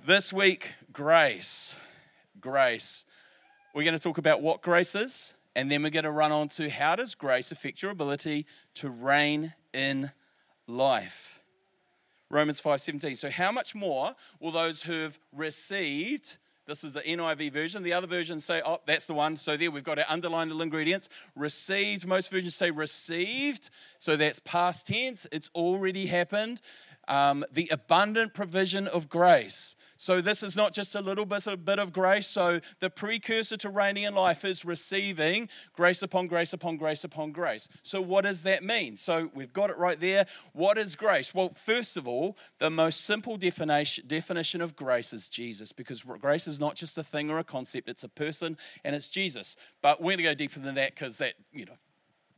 This 0.05 0.31
week, 0.31 0.74
grace. 0.93 1.77
Grace. 2.39 3.05
We're 3.74 3.83
going 3.83 3.93
to 3.93 4.00
talk 4.00 4.17
about 4.17 4.41
what 4.41 4.62
grace 4.62 4.95
is 4.95 5.33
and 5.55 5.71
then 5.71 5.83
we're 5.83 5.89
going 5.89 6.03
to 6.03 6.12
run 6.12 6.31
on 6.31 6.47
to 6.50 6.69
how 6.69 6.95
does 6.95 7.15
grace 7.15 7.51
affect 7.51 7.81
your 7.81 7.91
ability 7.91 8.45
to 8.75 8.89
reign 8.89 9.53
in 9.74 10.12
life? 10.67 11.41
Romans 12.29 12.62
5:17. 12.62 13.17
So 13.17 13.29
how 13.29 13.51
much 13.51 13.75
more 13.75 14.15
will 14.39 14.51
those 14.51 14.83
who 14.83 15.01
have 15.01 15.19
received 15.31 16.38
this 16.67 16.83
is 16.83 16.93
the 16.93 17.01
NIV 17.01 17.51
version. 17.51 17.83
The 17.83 17.93
other 17.93 18.07
versions 18.07 18.43
say, 18.43 18.62
oh, 18.65 18.81
that's 18.88 19.05
the 19.05 19.13
one. 19.13 19.35
So 19.35 19.55
there 19.55 19.69
we've 19.69 19.83
got 19.83 20.00
our 20.00 20.05
underlined 20.09 20.50
little 20.50 20.63
ingredients. 20.63 21.09
Received. 21.35 22.07
Most 22.07 22.31
versions 22.31 22.55
say 22.55 22.71
received. 22.71 23.69
So 24.00 24.15
that's 24.15 24.39
past 24.39 24.88
tense. 24.88 25.27
It's 25.31 25.51
already 25.53 26.07
happened. 26.07 26.62
Um, 27.07 27.45
the 27.51 27.67
abundant 27.71 28.33
provision 28.33 28.88
of 28.88 29.09
grace. 29.09 29.75
So, 29.97 30.19
this 30.19 30.43
is 30.43 30.55
not 30.57 30.74
just 30.74 30.93
a 30.95 31.01
little 31.01 31.25
bit, 31.25 31.47
a 31.47 31.55
bit 31.55 31.79
of 31.79 31.93
grace. 31.93 32.27
So, 32.27 32.59
the 32.79 32.89
precursor 32.89 33.55
to 33.57 33.69
reigning 33.69 34.03
in 34.03 34.13
life 34.13 34.43
is 34.43 34.65
receiving 34.65 35.47
grace 35.74 36.01
upon 36.01 36.27
grace 36.27 36.51
upon 36.51 36.77
grace 36.77 37.03
upon 37.03 37.31
grace. 37.31 37.69
So, 37.81 38.01
what 38.01 38.25
does 38.25 38.41
that 38.41 38.63
mean? 38.63 38.97
So, 38.97 39.31
we've 39.33 39.53
got 39.53 39.69
it 39.69 39.77
right 39.77 40.00
there. 40.00 40.25
What 40.51 40.77
is 40.77 40.95
grace? 40.95 41.33
Well, 41.33 41.53
first 41.55 41.95
of 41.95 42.07
all, 42.07 42.38
the 42.59 42.69
most 42.69 43.05
simple 43.05 43.38
definition, 43.38 44.05
definition 44.07 44.62
of 44.62 44.75
grace 44.75 45.13
is 45.13 45.29
Jesus, 45.29 45.71
because 45.71 46.03
grace 46.03 46.45
is 46.45 46.59
not 46.59 46.75
just 46.75 46.97
a 46.97 47.03
thing 47.03 47.31
or 47.31 47.39
a 47.39 47.43
concept, 47.43 47.88
it's 47.88 48.03
a 48.03 48.09
person 48.09 48.57
and 48.83 48.95
it's 48.95 49.09
Jesus. 49.09 49.55
But 49.81 50.01
we're 50.01 50.17
going 50.17 50.17
to 50.17 50.24
go 50.24 50.33
deeper 50.33 50.59
than 50.59 50.75
that 50.75 50.93
because 50.95 51.19
that, 51.19 51.35
you 51.53 51.65
know, 51.65 51.77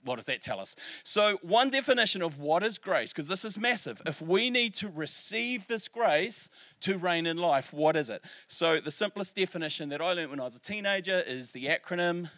what 0.03 0.17
does 0.17 0.25
that 0.25 0.41
tell 0.41 0.59
us? 0.59 0.75
So, 1.03 1.37
one 1.41 1.69
definition 1.69 2.21
of 2.21 2.39
what 2.39 2.63
is 2.63 2.77
grace, 2.77 3.11
because 3.11 3.27
this 3.27 3.43
is 3.43 3.59
massive. 3.59 4.01
If 4.05 4.21
we 4.21 4.49
need 4.49 4.73
to 4.75 4.89
receive 4.89 5.67
this 5.67 5.87
grace 5.87 6.49
to 6.81 6.97
reign 6.97 7.25
in 7.25 7.37
life, 7.37 7.73
what 7.73 7.95
is 7.95 8.09
it? 8.09 8.23
So, 8.47 8.79
the 8.79 8.91
simplest 8.91 9.35
definition 9.35 9.89
that 9.89 10.01
I 10.01 10.13
learned 10.13 10.31
when 10.31 10.39
I 10.39 10.43
was 10.43 10.55
a 10.55 10.61
teenager 10.61 11.21
is 11.25 11.51
the 11.51 11.65
acronym 11.65 12.29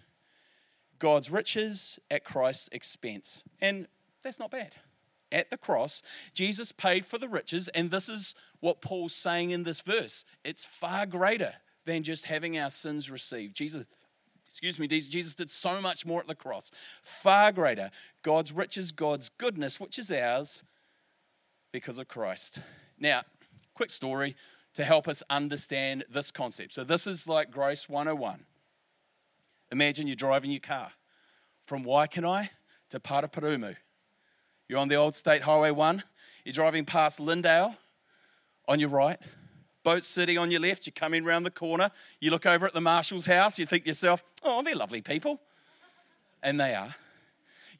God's 0.99 1.31
riches 1.31 1.99
at 2.11 2.23
Christ's 2.23 2.69
expense. 2.69 3.43
And 3.61 3.87
that's 4.21 4.39
not 4.39 4.51
bad. 4.51 4.75
At 5.31 5.49
the 5.51 5.57
cross, 5.57 6.01
Jesus 6.33 6.71
paid 6.71 7.05
for 7.05 7.19
the 7.19 7.27
riches, 7.27 7.67
and 7.69 7.91
this 7.91 8.09
is 8.09 8.33
what 8.61 8.81
Paul's 8.81 9.13
saying 9.13 9.51
in 9.51 9.63
this 9.63 9.79
verse. 9.79 10.25
It's 10.43 10.65
far 10.65 11.05
greater 11.05 11.53
than 11.85 12.03
just 12.03 12.25
having 12.25 12.57
our 12.57 12.71
sins 12.71 13.11
received. 13.11 13.55
Jesus, 13.55 13.85
excuse 14.49 14.79
me, 14.79 14.87
Jesus 14.87 15.35
did 15.35 15.51
so 15.51 15.79
much 15.79 16.07
more 16.07 16.19
at 16.19 16.27
the 16.27 16.33
cross. 16.33 16.71
Far 17.03 17.51
greater. 17.51 17.91
God's 18.23 18.51
riches, 18.51 18.91
God's 18.91 19.29
goodness, 19.29 19.79
which 19.79 19.99
is 19.99 20.11
ours 20.11 20.63
because 21.71 21.99
of 21.99 22.07
Christ. 22.07 22.59
Now, 22.97 23.21
quick 23.75 23.91
story 23.91 24.35
to 24.73 24.83
help 24.83 25.07
us 25.07 25.21
understand 25.29 26.03
this 26.09 26.31
concept. 26.31 26.73
So, 26.73 26.83
this 26.83 27.05
is 27.05 27.27
like 27.27 27.51
Grace 27.51 27.87
101. 27.87 28.43
Imagine 29.71 30.07
you're 30.07 30.15
driving 30.15 30.49
your 30.49 30.61
car 30.61 30.93
from 31.67 31.85
Waikanae 31.85 32.49
to 32.89 32.99
Paraparaumu. 32.99 33.75
You're 34.67 34.79
on 34.79 34.87
the 34.87 34.95
old 34.95 35.13
State 35.13 35.43
Highway 35.43 35.69
1, 35.69 36.03
you're 36.43 36.53
driving 36.53 36.85
past 36.85 37.19
Lindale 37.19 37.75
on 38.67 38.79
your 38.79 38.89
right, 38.89 39.19
Boat 39.83 40.03
City 40.03 40.37
on 40.37 40.51
your 40.51 40.61
left, 40.61 40.85
you 40.85 40.91
come 40.91 41.13
in 41.13 41.25
around 41.25 41.43
the 41.43 41.51
corner, 41.51 41.89
you 42.19 42.31
look 42.31 42.45
over 42.45 42.65
at 42.65 42.73
the 42.73 42.81
Marshall's 42.81 43.25
house, 43.25 43.57
you 43.57 43.65
think 43.65 43.83
to 43.83 43.89
yourself, 43.89 44.23
oh, 44.43 44.61
they're 44.61 44.75
lovely 44.75 45.01
people. 45.01 45.39
And 46.41 46.59
they 46.59 46.73
are. 46.73 46.95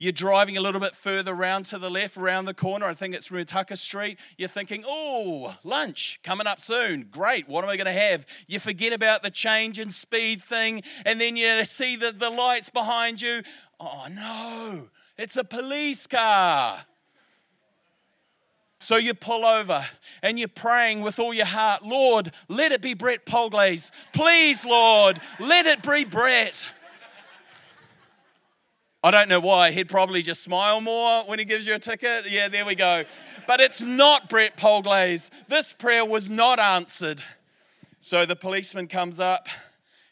You're 0.01 0.13
driving 0.13 0.55
a 0.55 0.61
little 0.61 0.79
bit 0.79 0.95
further 0.95 1.33
around 1.33 1.65
to 1.65 1.77
the 1.77 1.89
left, 1.89 2.15
around 2.15 2.45
the 2.45 2.53
corner. 2.53 2.85
I 2.85 2.93
think 2.93 3.13
it's 3.13 3.27
Ruataka 3.27 3.77
Street. 3.77 4.17
You're 4.37 4.47
thinking, 4.47 4.85
oh, 4.87 5.57
lunch 5.65 6.21
coming 6.23 6.47
up 6.47 6.61
soon. 6.61 7.07
Great. 7.11 7.49
What 7.49 7.65
am 7.65 7.69
I 7.69 7.75
going 7.75 7.85
to 7.85 7.91
have? 7.91 8.25
You 8.47 8.59
forget 8.59 8.93
about 8.93 9.23
the 9.23 9.29
change 9.29 9.77
in 9.77 9.89
speed 9.89 10.41
thing, 10.41 10.83
and 11.05 11.19
then 11.19 11.35
you 11.35 11.65
see 11.65 11.97
the, 11.97 12.13
the 12.13 12.29
lights 12.29 12.69
behind 12.69 13.21
you. 13.21 13.41
Oh, 13.77 14.07
no, 14.09 14.89
it's 15.17 15.35
a 15.35 15.43
police 15.43 16.07
car. 16.07 16.85
So 18.79 18.95
you 18.95 19.13
pull 19.13 19.45
over 19.45 19.85
and 20.23 20.39
you're 20.39 20.47
praying 20.47 21.01
with 21.01 21.19
all 21.19 21.33
your 21.33 21.45
heart, 21.45 21.83
Lord, 21.83 22.31
let 22.47 22.71
it 22.71 22.81
be 22.81 22.93
Brett 22.93 23.25
Polglaze. 23.25 23.91
Please, 24.13 24.65
Lord, 24.65 25.19
let 25.39 25.65
it 25.65 25.83
be 25.83 26.05
Brett. 26.05 26.71
I 29.03 29.11
don't 29.11 29.29
know 29.29 29.39
why. 29.39 29.71
He'd 29.71 29.87
probably 29.87 30.21
just 30.21 30.43
smile 30.43 30.81
more 30.81 31.23
when 31.25 31.39
he 31.39 31.45
gives 31.45 31.65
you 31.65 31.75
a 31.75 31.79
ticket. 31.79 32.29
Yeah, 32.29 32.49
there 32.49 32.65
we 32.65 32.75
go. 32.75 33.03
But 33.47 33.61
it's 33.61 33.81
not 33.81 34.29
Brett 34.29 34.57
Polglaze. 34.57 35.29
This 35.47 35.71
prayer 35.73 36.05
was 36.05 36.29
not 36.29 36.59
answered. 36.59 37.21
So 38.01 38.25
the 38.25 38.35
policeman 38.35 38.87
comes 38.87 39.19
up. 39.19 39.47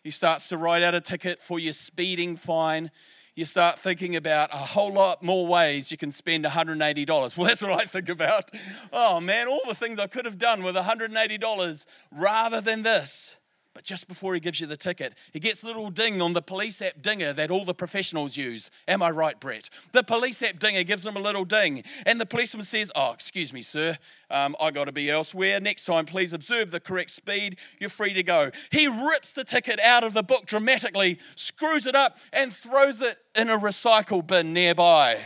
He 0.04 0.10
starts 0.10 0.50
to 0.50 0.58
write 0.58 0.84
out 0.84 0.96
a 0.96 1.02
ticket 1.02 1.40
for 1.40 1.60
your 1.60 1.74
speeding 1.74 2.38
fine. 2.38 2.92
You 3.38 3.46
start 3.46 3.78
thinking 3.78 4.16
about 4.16 4.52
a 4.52 4.58
whole 4.58 4.92
lot 4.92 5.22
more 5.22 5.46
ways 5.46 5.92
you 5.92 5.98
can 5.98 6.12
spend 6.12 6.44
$180. 6.44 7.38
Well, 7.38 7.46
that's 7.46 7.62
what 7.62 7.72
I 7.72 7.86
think 7.86 8.10
about. 8.10 8.50
Oh 8.92 9.20
man, 9.20 9.48
all 9.48 9.62
the 9.68 9.76
things 9.76 10.00
I 10.00 10.08
could 10.08 10.26
have 10.26 10.40
done 10.40 10.64
with 10.64 10.76
$180 10.76 11.86
rather 12.12 12.62
than 12.62 12.82
this. 12.82 13.37
But 13.78 13.84
just 13.84 14.08
before 14.08 14.34
he 14.34 14.40
gives 14.40 14.60
you 14.60 14.66
the 14.66 14.76
ticket, 14.76 15.14
he 15.34 15.40
gets 15.40 15.62
a 15.62 15.68
little 15.68 15.92
ding 15.92 16.20
on 16.20 16.34
the 16.34 16.42
police 16.42 16.82
app 16.82 17.00
dinger 17.00 17.32
that 17.34 17.52
all 17.52 17.64
the 17.64 17.76
professionals 17.76 18.36
use. 18.36 18.72
Am 18.88 19.04
I 19.04 19.12
right, 19.12 19.40
Brett? 19.40 19.70
The 19.92 20.02
police 20.02 20.42
app 20.42 20.58
dinger 20.58 20.82
gives 20.82 21.06
him 21.06 21.16
a 21.16 21.20
little 21.20 21.46
ding, 21.46 21.84
and 22.04 22.20
the 22.20 22.26
policeman 22.26 22.64
says, 22.64 22.92
Oh, 22.96 23.12
excuse 23.12 23.54
me, 23.54 23.62
sir, 23.62 24.00
um, 24.32 24.56
I 24.60 24.72
got 24.72 24.86
to 24.86 24.92
be 24.92 25.12
elsewhere. 25.12 25.60
Next 25.60 25.86
time, 25.86 26.06
please 26.06 26.34
observe 26.34 26.72
the 26.72 26.80
correct 26.80 27.12
speed. 27.12 27.60
You're 27.80 27.92
free 27.92 28.14
to 28.14 28.24
go. 28.24 28.50
He 28.72 28.88
rips 28.88 29.34
the 29.34 29.44
ticket 29.44 29.80
out 29.82 30.04
of 30.04 30.16
the 30.16 30.24
book 30.24 30.48
dramatically, 30.48 31.20
screws 31.36 31.86
it 31.86 31.94
up, 31.94 32.18
and 32.34 32.52
throws 32.52 33.04
it 33.04 33.20
in 33.36 33.48
a 33.48 33.60
recycle 33.60 34.26
bin 34.26 34.54
nearby. 34.54 35.20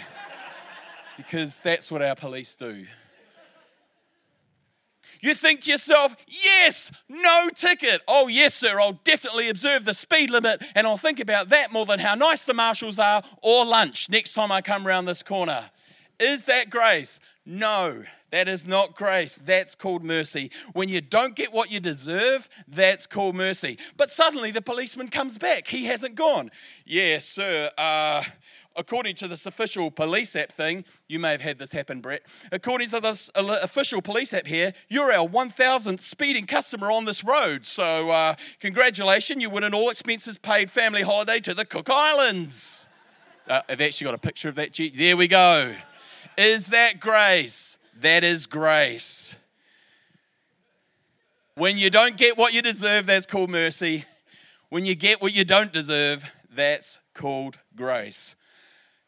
because 1.16 1.58
that's 1.60 1.90
what 1.90 2.02
our 2.02 2.16
police 2.16 2.54
do. 2.56 2.86
You 5.22 5.36
think 5.36 5.62
to 5.62 5.72
yourself, 5.72 6.16
yes, 6.28 6.92
no 7.08 7.50
ticket. 7.54 8.02
Oh, 8.08 8.28
yes, 8.28 8.54
sir, 8.54 8.80
I'll 8.80 9.00
definitely 9.04 9.50
observe 9.50 9.86
the 9.86 9.94
speed 9.94 10.30
limit 10.30 10.64
and 10.76 10.88
I'll 10.88 10.98
think 10.98 11.20
about 11.20 11.50
that 11.50 11.72
more 11.72 11.86
than 11.86 12.00
how 12.00 12.16
nice 12.16 12.44
the 12.44 12.54
Marshalls 12.54 13.00
are 13.00 13.24
or 13.42 13.66
lunch 13.66 14.10
next 14.10 14.34
time 14.34 14.52
I 14.52 14.62
come 14.62 14.88
around 14.88 15.06
this 15.06 15.24
corner. 15.24 15.70
Is 16.20 16.46
that 16.46 16.70
grace? 16.70 17.20
No, 17.46 18.04
that 18.32 18.48
is 18.48 18.66
not 18.66 18.96
grace. 18.96 19.38
That's 19.38 19.76
called 19.76 20.04
mercy. 20.04 20.52
When 20.74 20.88
you 20.88 21.02
don't 21.02 21.36
get 21.36 21.52
what 21.52 21.72
you 21.72 21.80
deserve, 21.80 22.48
that's 22.68 23.06
called 23.06 23.36
mercy. 23.36 23.78
But 23.98 24.12
suddenly 24.12 24.52
the 24.52 24.62
policeman 24.62 25.10
comes 25.10 25.38
back. 25.38 25.68
He 25.68 25.86
hasn't 25.86 26.16
gone. 26.16 26.50
Yes, 26.86 27.26
sir. 27.26 27.70
Uh, 27.78 28.24
according 28.76 29.16
to 29.16 29.28
this 29.28 29.46
official 29.46 29.92
police 29.92 30.36
app 30.36 30.52
thing, 30.52 30.86
you 31.08 31.20
may 31.20 31.32
have 31.32 31.42
had 31.42 31.60
this 31.60 31.72
happen, 31.72 32.02
Brett. 32.02 32.22
According 32.52 32.90
to 32.90 33.00
this 33.00 33.30
official 33.36 34.02
police 34.02 34.34
app 34.34 34.48
here, 34.48 34.74
you're 34.90 35.12
our 35.12 35.28
1000th 35.28 36.02
speeding 36.02 36.46
customer 36.46 36.92
on 36.92 37.06
this 37.06 37.24
road. 37.24 37.66
So, 37.66 38.10
uh, 38.10 38.36
congratulations, 38.60 39.42
you 39.42 39.50
win 39.50 39.64
an 39.64 39.74
all 39.74 39.90
expenses 39.90 40.38
paid 40.38 40.72
family 40.72 41.02
holiday 41.02 41.40
to 41.42 41.54
the 41.54 41.66
Cook 41.66 41.90
Islands. 41.90 42.88
Uh, 43.48 43.62
I've 43.68 43.82
actually 43.82 44.06
got 44.06 44.16
a 44.16 44.20
picture 44.20 44.50
of 44.50 44.56
that. 44.56 44.78
There 44.96 45.18
we 45.18 45.28
go. 45.28 45.76
Is 46.38 46.68
that 46.68 47.00
grace? 47.00 47.78
That 48.00 48.24
is 48.24 48.48
grace. 48.48 49.36
When 51.56 51.78
you 51.78 51.90
don't 51.90 52.18
get 52.18 52.38
what 52.38 52.54
you 52.54 52.62
deserve, 52.62 53.06
that's 53.06 53.26
called 53.26 53.50
mercy. 53.50 54.06
When 54.70 54.86
you 54.86 54.96
get 54.96 55.22
what 55.22 55.36
you 55.36 55.44
don't 55.44 55.74
deserve, 55.74 56.32
that's 56.50 57.00
called 57.14 57.60
grace. 57.76 58.36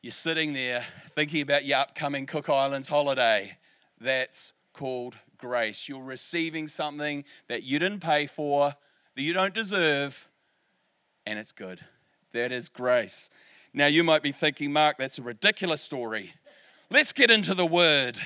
You're 0.03 0.12
sitting 0.12 0.51
there 0.51 0.83
thinking 1.12 1.41
about 1.41 1.63
your 1.63 1.77
upcoming 1.77 2.25
Cook 2.25 2.50
Islands 2.50 2.89
holiday. 2.89 3.57
That's 4.01 4.51
called 4.74 5.17
grace. 5.38 5.88
You're 5.88 6.03
receiving 6.03 6.67
something 6.67 7.24
that 7.48 7.63
you 7.63 7.79
didn't 7.79 8.01
pay 8.01 8.27
for, 8.27 8.74
that 9.15 9.22
you 9.22 9.31
don't 9.31 9.53
deserve, 9.53 10.27
and 11.25 11.39
it's 11.39 11.53
good. 11.53 11.79
That 12.33 12.51
is 12.51 12.67
grace. 12.67 13.29
Now, 13.74 13.86
you 13.86 14.03
might 14.03 14.22
be 14.22 14.33
thinking, 14.33 14.74
Mark, 14.74 14.98
that's 14.98 15.19
a 15.19 15.22
ridiculous 15.22 15.81
story. 15.81 16.33
Let's 16.89 17.13
get 17.13 17.31
into 17.31 17.53
the 17.53 17.65
word. 17.65 18.19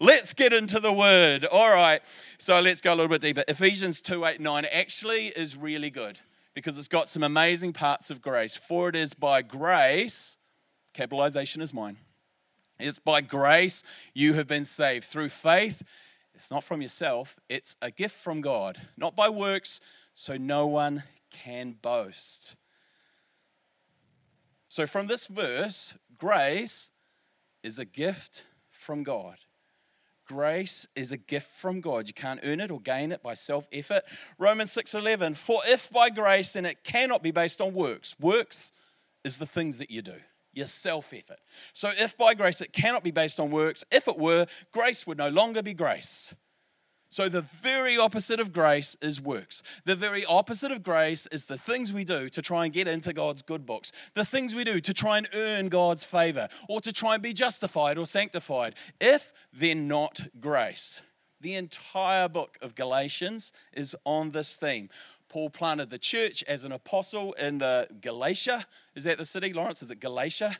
Let's 0.00 0.32
get 0.32 0.54
into 0.54 0.80
the 0.80 0.92
word. 0.92 1.44
All 1.44 1.70
right. 1.70 2.00
So 2.38 2.58
let's 2.60 2.80
go 2.80 2.94
a 2.94 2.96
little 2.96 3.10
bit 3.10 3.20
deeper. 3.20 3.44
Ephesians 3.46 4.00
2 4.00 4.24
8 4.24 4.40
9 4.40 4.64
actually 4.72 5.26
is 5.26 5.54
really 5.54 5.90
good 5.90 6.18
because 6.58 6.76
it's 6.76 6.88
got 6.88 7.08
some 7.08 7.22
amazing 7.22 7.72
parts 7.72 8.10
of 8.10 8.20
grace. 8.20 8.56
For 8.56 8.88
it 8.88 8.96
is 8.96 9.14
by 9.14 9.42
grace, 9.42 10.38
capitalization 10.92 11.62
is 11.62 11.72
mine. 11.72 11.98
It's 12.80 12.98
by 12.98 13.20
grace 13.20 13.84
you 14.12 14.34
have 14.34 14.48
been 14.48 14.64
saved 14.64 15.04
through 15.04 15.28
faith. 15.28 15.84
It's 16.34 16.50
not 16.50 16.64
from 16.64 16.82
yourself, 16.82 17.38
it's 17.48 17.76
a 17.80 17.92
gift 17.92 18.16
from 18.16 18.40
God, 18.40 18.76
not 18.96 19.14
by 19.14 19.28
works, 19.28 19.80
so 20.14 20.36
no 20.36 20.66
one 20.66 21.04
can 21.30 21.76
boast. 21.80 22.56
So, 24.66 24.84
from 24.84 25.06
this 25.06 25.28
verse, 25.28 25.94
grace 26.16 26.90
is 27.62 27.78
a 27.78 27.84
gift 27.84 28.44
from 28.68 29.04
God. 29.04 29.36
Grace 30.28 30.86
is 30.94 31.10
a 31.10 31.16
gift 31.16 31.48
from 31.48 31.80
God. 31.80 32.06
You 32.06 32.12
can't 32.12 32.40
earn 32.42 32.60
it 32.60 32.70
or 32.70 32.80
gain 32.80 33.12
it 33.12 33.22
by 33.22 33.32
self 33.32 33.66
effort. 33.72 34.02
Romans 34.38 34.70
6:11 34.72 35.34
For 35.34 35.60
if 35.64 35.90
by 35.90 36.10
grace 36.10 36.52
then 36.52 36.66
it 36.66 36.84
cannot 36.84 37.22
be 37.22 37.30
based 37.30 37.62
on 37.62 37.72
works. 37.72 38.14
Works 38.20 38.72
is 39.24 39.38
the 39.38 39.46
things 39.46 39.78
that 39.78 39.90
you 39.90 40.02
do. 40.02 40.16
Your 40.52 40.66
self 40.66 41.14
effort. 41.14 41.38
So 41.72 41.92
if 41.96 42.16
by 42.18 42.34
grace 42.34 42.60
it 42.60 42.74
cannot 42.74 43.02
be 43.02 43.10
based 43.10 43.40
on 43.40 43.50
works, 43.50 43.84
if 43.90 44.06
it 44.06 44.18
were, 44.18 44.46
grace 44.70 45.06
would 45.06 45.16
no 45.16 45.30
longer 45.30 45.62
be 45.62 45.72
grace. 45.72 46.34
So, 47.10 47.28
the 47.28 47.40
very 47.40 47.96
opposite 47.96 48.38
of 48.38 48.52
grace 48.52 48.94
is 49.00 49.20
works. 49.20 49.62
The 49.86 49.96
very 49.96 50.26
opposite 50.26 50.70
of 50.70 50.82
grace 50.82 51.26
is 51.28 51.46
the 51.46 51.56
things 51.56 51.90
we 51.90 52.04
do 52.04 52.28
to 52.28 52.42
try 52.42 52.64
and 52.64 52.72
get 52.72 52.86
into 52.86 53.14
God's 53.14 53.40
good 53.40 53.64
books, 53.64 53.92
the 54.12 54.26
things 54.26 54.54
we 54.54 54.62
do 54.62 54.78
to 54.80 54.92
try 54.92 55.16
and 55.16 55.28
earn 55.34 55.70
God's 55.70 56.04
favor, 56.04 56.48
or 56.68 56.82
to 56.82 56.92
try 56.92 57.14
and 57.14 57.22
be 57.22 57.32
justified 57.32 57.96
or 57.96 58.04
sanctified, 58.04 58.74
if 59.00 59.32
they're 59.54 59.74
not 59.74 60.20
grace. 60.38 61.00
The 61.40 61.54
entire 61.54 62.28
book 62.28 62.58
of 62.60 62.74
Galatians 62.74 63.52
is 63.72 63.96
on 64.04 64.32
this 64.32 64.56
theme. 64.56 64.90
Paul 65.28 65.48
planted 65.48 65.88
the 65.88 65.98
church 65.98 66.42
as 66.44 66.64
an 66.64 66.72
apostle 66.72 67.32
in 67.34 67.58
the 67.58 67.88
Galatia. 68.00 68.66
Is 68.94 69.04
that 69.04 69.18
the 69.18 69.24
city, 69.24 69.52
Lawrence? 69.52 69.82
Is 69.82 69.90
it 69.90 70.00
Galatia? 70.00 70.56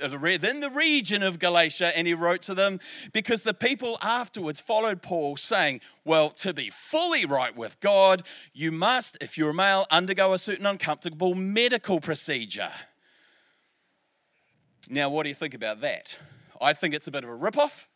In 0.00 0.60
the 0.60 0.70
region 0.70 1.22
of 1.22 1.38
Galatia, 1.38 1.96
and 1.96 2.06
he 2.06 2.14
wrote 2.14 2.42
to 2.42 2.54
them 2.54 2.80
because 3.12 3.42
the 3.42 3.54
people 3.54 3.98
afterwards 4.02 4.60
followed 4.60 5.02
Paul, 5.02 5.36
saying, 5.36 5.80
Well, 6.04 6.30
to 6.30 6.52
be 6.52 6.70
fully 6.70 7.24
right 7.24 7.54
with 7.56 7.80
God, 7.80 8.22
you 8.52 8.72
must, 8.72 9.16
if 9.20 9.38
you're 9.38 9.50
a 9.50 9.54
male, 9.54 9.86
undergo 9.90 10.32
a 10.32 10.38
certain 10.38 10.66
uncomfortable 10.66 11.34
medical 11.34 12.00
procedure. 12.00 12.72
Now, 14.90 15.08
what 15.08 15.22
do 15.22 15.30
you 15.30 15.34
think 15.34 15.54
about 15.54 15.80
that? 15.80 16.18
I 16.60 16.72
think 16.72 16.94
it's 16.94 17.06
a 17.06 17.10
bit 17.10 17.24
of 17.24 17.30
a 17.30 17.34
ripoff. 17.34 17.86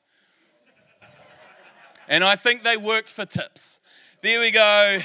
And 2.09 2.25
I 2.25 2.37
think 2.37 2.63
they 2.63 2.77
worked 2.77 3.11
for 3.11 3.27
tips. 3.27 3.81
There 4.23 4.41
we 4.41 4.51
go. 4.51 5.01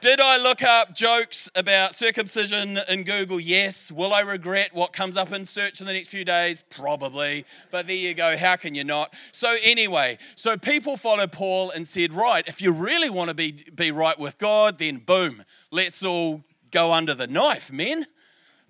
Did 0.00 0.20
I 0.20 0.36
look 0.36 0.62
up 0.62 0.94
jokes 0.94 1.50
about 1.56 1.94
circumcision 1.94 2.78
in 2.88 3.02
Google? 3.02 3.40
Yes. 3.40 3.90
Will 3.90 4.12
I 4.12 4.20
regret 4.20 4.70
what 4.72 4.92
comes 4.92 5.16
up 5.16 5.32
in 5.32 5.44
search 5.44 5.80
in 5.80 5.86
the 5.86 5.92
next 5.92 6.08
few 6.08 6.24
days? 6.24 6.62
Probably. 6.70 7.44
But 7.72 7.88
there 7.88 7.96
you 7.96 8.14
go. 8.14 8.36
How 8.36 8.54
can 8.56 8.76
you 8.76 8.84
not? 8.84 9.12
So, 9.32 9.56
anyway, 9.64 10.18
so 10.36 10.56
people 10.56 10.96
followed 10.96 11.32
Paul 11.32 11.72
and 11.72 11.86
said, 11.86 12.12
right, 12.12 12.46
if 12.46 12.62
you 12.62 12.70
really 12.70 13.10
want 13.10 13.28
to 13.28 13.34
be, 13.34 13.64
be 13.74 13.90
right 13.90 14.18
with 14.18 14.38
God, 14.38 14.78
then 14.78 14.98
boom, 14.98 15.42
let's 15.72 16.04
all 16.04 16.44
go 16.70 16.92
under 16.92 17.14
the 17.14 17.26
knife, 17.26 17.72
men. 17.72 18.06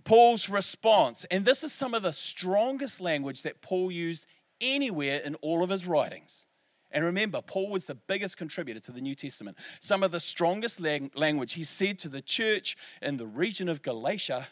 Paul's 0.04 0.49
response, 0.49 1.26
and 1.30 1.44
this 1.44 1.62
is 1.62 1.73
some 1.73 1.92
of 1.92 2.02
the 2.02 2.12
strongest 2.12 3.00
language 3.00 3.42
that 3.42 3.61
Paul 3.61 3.90
used 3.90 4.26
anywhere 4.61 5.20
in 5.23 5.35
all 5.37 5.62
of 5.62 5.68
his 5.68 5.87
writings. 5.87 6.47
And 6.90 7.04
remember, 7.04 7.42
Paul 7.42 7.71
was 7.71 7.87
the 7.87 7.95
biggest 7.95 8.38
contributor 8.38 8.80
to 8.80 8.92
the 8.92 9.00
New 9.00 9.14
Testament. 9.14 9.59
Some 9.80 10.02
of 10.02 10.11
the 10.11 10.21
strongest 10.21 10.80
language 10.80 11.54
he 11.54 11.64
said 11.64 11.99
to 12.00 12.09
the 12.09 12.23
church 12.23 12.76
in 13.02 13.18
the 13.18 13.26
region 13.26 13.68
of 13.68 13.83
Galatia, 13.83 14.49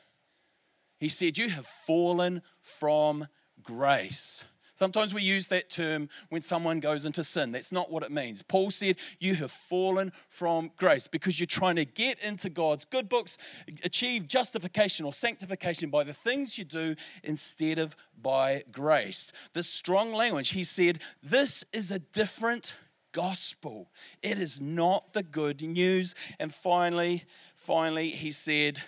he 0.99 1.09
said, 1.09 1.39
You 1.39 1.51
have 1.51 1.67
fallen 1.67 2.43
from 2.61 3.29
grace. 3.63 4.45
Sometimes 4.77 5.15
we 5.15 5.23
use 5.23 5.49
that 5.49 5.71
term 5.71 6.11
when 6.29 6.43
someone 6.43 6.81
goes 6.81 7.07
into 7.07 7.25
sin. 7.25 7.51
That's 7.51 7.73
not 7.73 7.91
what 7.91 8.03
it 8.03 8.13
means. 8.13 8.43
Paul 8.43 8.71
said, 8.71 8.97
You 9.19 9.35
have 9.37 9.51
fallen 9.51 10.13
from 10.29 10.71
grace 10.77 11.09
because 11.09 11.41
you're 11.41 11.47
trying 11.47 11.77
to 11.77 11.87
get 11.87 12.21
into 12.21 12.51
God's 12.51 12.85
good 12.85 13.09
books, 13.09 13.39
achieve 13.83 14.29
justification 14.29 15.07
or 15.07 15.15
sanctification 15.15 15.89
by 15.89 16.05
the 16.05 16.13
things 16.13 16.59
you 16.59 16.65
do 16.65 16.95
instead 17.25 17.79
of 17.79 17.97
by 18.21 18.65
grace. 18.71 19.33
The 19.55 19.63
strong 19.63 20.13
language, 20.13 20.51
he 20.51 20.63
said, 20.63 21.01
This 21.23 21.65
is 21.73 21.91
a 21.91 21.99
different 21.99 22.75
gospel. 23.13 23.89
It 24.23 24.39
is 24.39 24.61
not 24.61 25.15
the 25.15 25.23
good 25.23 25.63
news. 25.63 26.15
And 26.39 26.53
finally, 26.53 27.25
finally, 27.55 28.11
he 28.11 28.31
said, 28.31 28.83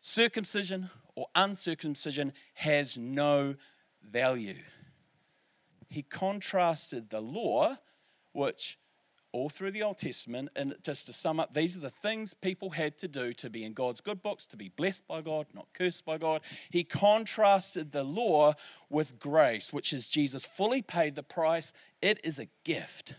Circumcision 0.00 0.88
or 1.16 1.26
uncircumcision 1.34 2.32
has 2.54 2.96
no 2.96 3.56
value 4.08 4.54
he 5.90 6.02
contrasted 6.02 7.10
the 7.10 7.20
law, 7.20 7.76
which 8.32 8.78
all 9.32 9.48
through 9.48 9.70
the 9.70 9.82
Old 9.82 9.98
Testament, 9.98 10.48
and 10.56 10.74
just 10.82 11.06
to 11.06 11.12
sum 11.12 11.38
up, 11.38 11.54
these 11.54 11.76
are 11.76 11.80
the 11.80 11.90
things 11.90 12.34
people 12.34 12.70
had 12.70 12.96
to 12.98 13.08
do 13.08 13.32
to 13.34 13.50
be 13.50 13.64
in 13.64 13.74
God's 13.74 14.00
good 14.00 14.22
books, 14.22 14.46
to 14.46 14.56
be 14.56 14.70
blessed 14.70 15.06
by 15.06 15.20
God, 15.20 15.46
not 15.54 15.68
cursed 15.72 16.04
by 16.04 16.18
God. 16.18 16.40
He 16.70 16.82
contrasted 16.82 17.92
the 17.92 18.02
law 18.02 18.54
with 18.88 19.18
grace, 19.18 19.72
which 19.72 19.92
is 19.92 20.08
Jesus 20.08 20.46
fully 20.46 20.82
paid 20.82 21.14
the 21.14 21.22
price. 21.22 21.72
It 22.02 22.18
is 22.24 22.38
a 22.38 22.48
gift. 22.64 23.14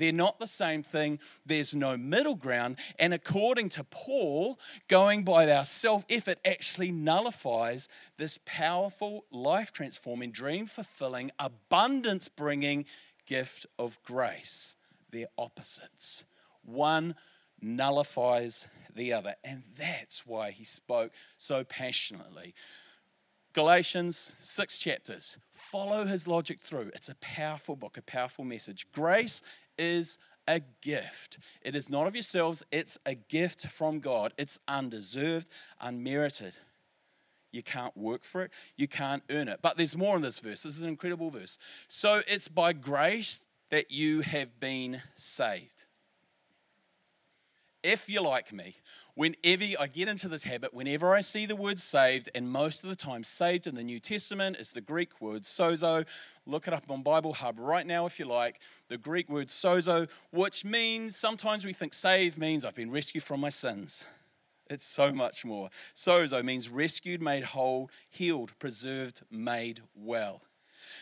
They're 0.00 0.12
not 0.12 0.40
the 0.40 0.46
same 0.46 0.82
thing. 0.82 1.18
There's 1.44 1.74
no 1.74 1.94
middle 1.98 2.34
ground. 2.34 2.78
And 2.98 3.12
according 3.12 3.68
to 3.70 3.84
Paul, 3.84 4.58
going 4.88 5.24
by 5.24 5.52
our 5.52 5.64
self 5.64 6.06
effort 6.08 6.38
actually 6.42 6.90
nullifies 6.90 7.86
this 8.16 8.38
powerful, 8.46 9.26
life 9.30 9.72
transforming, 9.72 10.30
dream 10.32 10.64
fulfilling, 10.64 11.30
abundance 11.38 12.28
bringing 12.28 12.86
gift 13.26 13.66
of 13.78 14.02
grace. 14.02 14.74
They're 15.10 15.26
opposites. 15.36 16.24
One 16.64 17.14
nullifies 17.60 18.68
the 18.94 19.12
other. 19.12 19.34
And 19.44 19.64
that's 19.76 20.26
why 20.26 20.52
he 20.52 20.64
spoke 20.64 21.12
so 21.36 21.62
passionately. 21.62 22.54
Galatians, 23.52 24.32
six 24.38 24.78
chapters. 24.78 25.36
Follow 25.52 26.04
his 26.04 26.28
logic 26.28 26.60
through. 26.60 26.90
It's 26.94 27.08
a 27.08 27.16
powerful 27.16 27.74
book, 27.76 27.96
a 27.98 28.02
powerful 28.02 28.44
message. 28.44 28.86
Grace 28.92 29.42
is 29.78 30.18
a 30.48 30.60
gift. 30.80 31.38
It 31.62 31.76
is 31.76 31.88
not 31.88 32.06
of 32.06 32.14
yourselves, 32.14 32.64
it's 32.72 32.98
a 33.06 33.14
gift 33.14 33.66
from 33.66 34.00
God. 34.00 34.32
It's 34.36 34.58
undeserved, 34.66 35.48
unmerited. 35.80 36.56
You 37.52 37.62
can't 37.62 37.96
work 37.96 38.24
for 38.24 38.44
it, 38.44 38.52
you 38.76 38.88
can't 38.88 39.22
earn 39.30 39.48
it. 39.48 39.60
But 39.62 39.76
there's 39.76 39.96
more 39.96 40.16
in 40.16 40.22
this 40.22 40.40
verse. 40.40 40.62
This 40.62 40.76
is 40.76 40.82
an 40.82 40.88
incredible 40.88 41.30
verse. 41.30 41.58
So 41.88 42.22
it's 42.26 42.48
by 42.48 42.72
grace 42.72 43.40
that 43.70 43.90
you 43.90 44.20
have 44.20 44.58
been 44.60 45.02
saved. 45.14 45.79
If 47.82 48.10
you're 48.10 48.22
like 48.22 48.52
me, 48.52 48.76
whenever 49.14 49.64
I 49.80 49.86
get 49.86 50.06
into 50.06 50.28
this 50.28 50.44
habit, 50.44 50.74
whenever 50.74 51.14
I 51.14 51.22
see 51.22 51.46
the 51.46 51.56
word 51.56 51.80
saved, 51.80 52.28
and 52.34 52.50
most 52.50 52.84
of 52.84 52.90
the 52.90 52.96
time, 52.96 53.24
saved 53.24 53.66
in 53.66 53.74
the 53.74 53.82
New 53.82 53.98
Testament 53.98 54.58
is 54.58 54.72
the 54.72 54.82
Greek 54.82 55.18
word 55.20 55.44
sozo. 55.44 56.06
Look 56.44 56.68
it 56.68 56.74
up 56.74 56.90
on 56.90 57.02
Bible 57.02 57.32
Hub 57.32 57.58
right 57.58 57.86
now 57.86 58.04
if 58.04 58.18
you 58.18 58.26
like. 58.26 58.60
The 58.88 58.98
Greek 58.98 59.30
word 59.30 59.48
sozo, 59.48 60.10
which 60.30 60.62
means 60.62 61.16
sometimes 61.16 61.64
we 61.64 61.72
think 61.72 61.94
saved 61.94 62.36
means 62.36 62.66
I've 62.66 62.74
been 62.74 62.90
rescued 62.90 63.24
from 63.24 63.40
my 63.40 63.48
sins. 63.48 64.04
It's 64.68 64.84
so 64.84 65.10
much 65.10 65.44
more. 65.44 65.70
Sozo 65.94 66.44
means 66.44 66.68
rescued, 66.68 67.22
made 67.22 67.44
whole, 67.44 67.90
healed, 68.10 68.56
preserved, 68.58 69.22
made 69.30 69.80
well. 69.94 70.42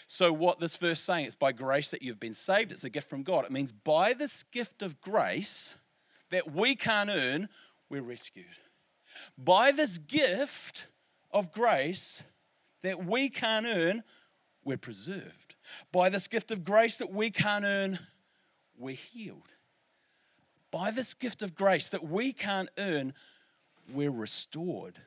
So, 0.07 0.33
what 0.33 0.61
this 0.61 0.77
verse 0.77 1.01
saying, 1.01 1.27
it's 1.27 1.35
by 1.35 1.53
grace 1.53 1.91
that 1.91 2.03
you've 2.03 2.21
been 2.21 2.35
saved. 2.35 2.71
It's 2.71 2.85
a 2.85 2.91
gift 2.91 3.11
from 3.11 3.25
God. 3.25 3.45
It 3.45 3.51
means 3.51 3.73
by 3.73 4.15
this 4.15 4.43
gift 4.45 4.81
of 4.81 5.01
grace 5.01 5.77
that 6.31 6.53
we 6.53 6.75
can't 6.75 7.11
earn, 7.11 7.49
we're 7.89 8.03
rescued. 8.03 8.47
By 9.37 9.73
this 9.73 9.99
gift 9.99 10.87
of 11.31 11.53
grace 11.53 12.25
that 12.83 13.05
we 13.05 13.29
can't 13.29 13.67
earn, 13.67 14.03
we're 14.65 14.77
preserved. 14.77 15.55
By 15.93 16.09
this 16.09 16.29
gift 16.29 16.51
of 16.51 16.65
grace 16.65 16.99
that 16.99 17.13
we 17.13 17.31
can't 17.31 17.65
earn, 17.65 17.99
we're 18.77 18.95
healed. 18.95 19.49
By 20.71 20.91
this 20.91 21.15
gift 21.15 21.43
of 21.43 21.55
grace 21.55 21.89
that 21.89 22.05
we 22.05 22.33
can't 22.33 22.71
earn, 22.79 23.15
we're 23.93 24.11
restored. 24.11 25.01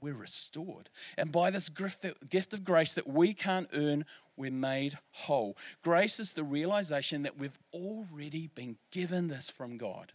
We're 0.00 0.14
restored. 0.14 0.90
And 1.16 1.30
by 1.30 1.50
this 1.50 1.68
gift 1.68 2.52
of 2.52 2.64
grace 2.64 2.94
that 2.94 3.06
we 3.06 3.34
can't 3.34 3.68
earn, 3.72 4.04
we're 4.36 4.50
made 4.50 4.98
whole. 5.10 5.56
Grace 5.82 6.18
is 6.18 6.32
the 6.32 6.44
realization 6.44 7.22
that 7.22 7.38
we've 7.38 7.58
already 7.72 8.48
been 8.54 8.76
given 8.90 9.28
this 9.28 9.50
from 9.50 9.76
God. 9.76 10.12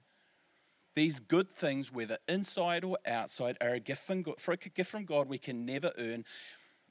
These 0.95 1.19
good 1.19 1.49
things, 1.49 1.93
whether 1.93 2.17
inside 2.27 2.83
or 2.83 2.97
outside, 3.05 3.57
are 3.61 3.75
a 3.75 3.79
gift 3.79 4.01
from 4.01 4.23
God, 4.23 4.41
for 4.41 4.53
a 4.53 4.57
gift 4.57 4.89
from 4.89 5.05
God 5.05 5.29
we 5.29 5.37
can 5.37 5.65
never 5.65 5.91
earn. 5.97 6.25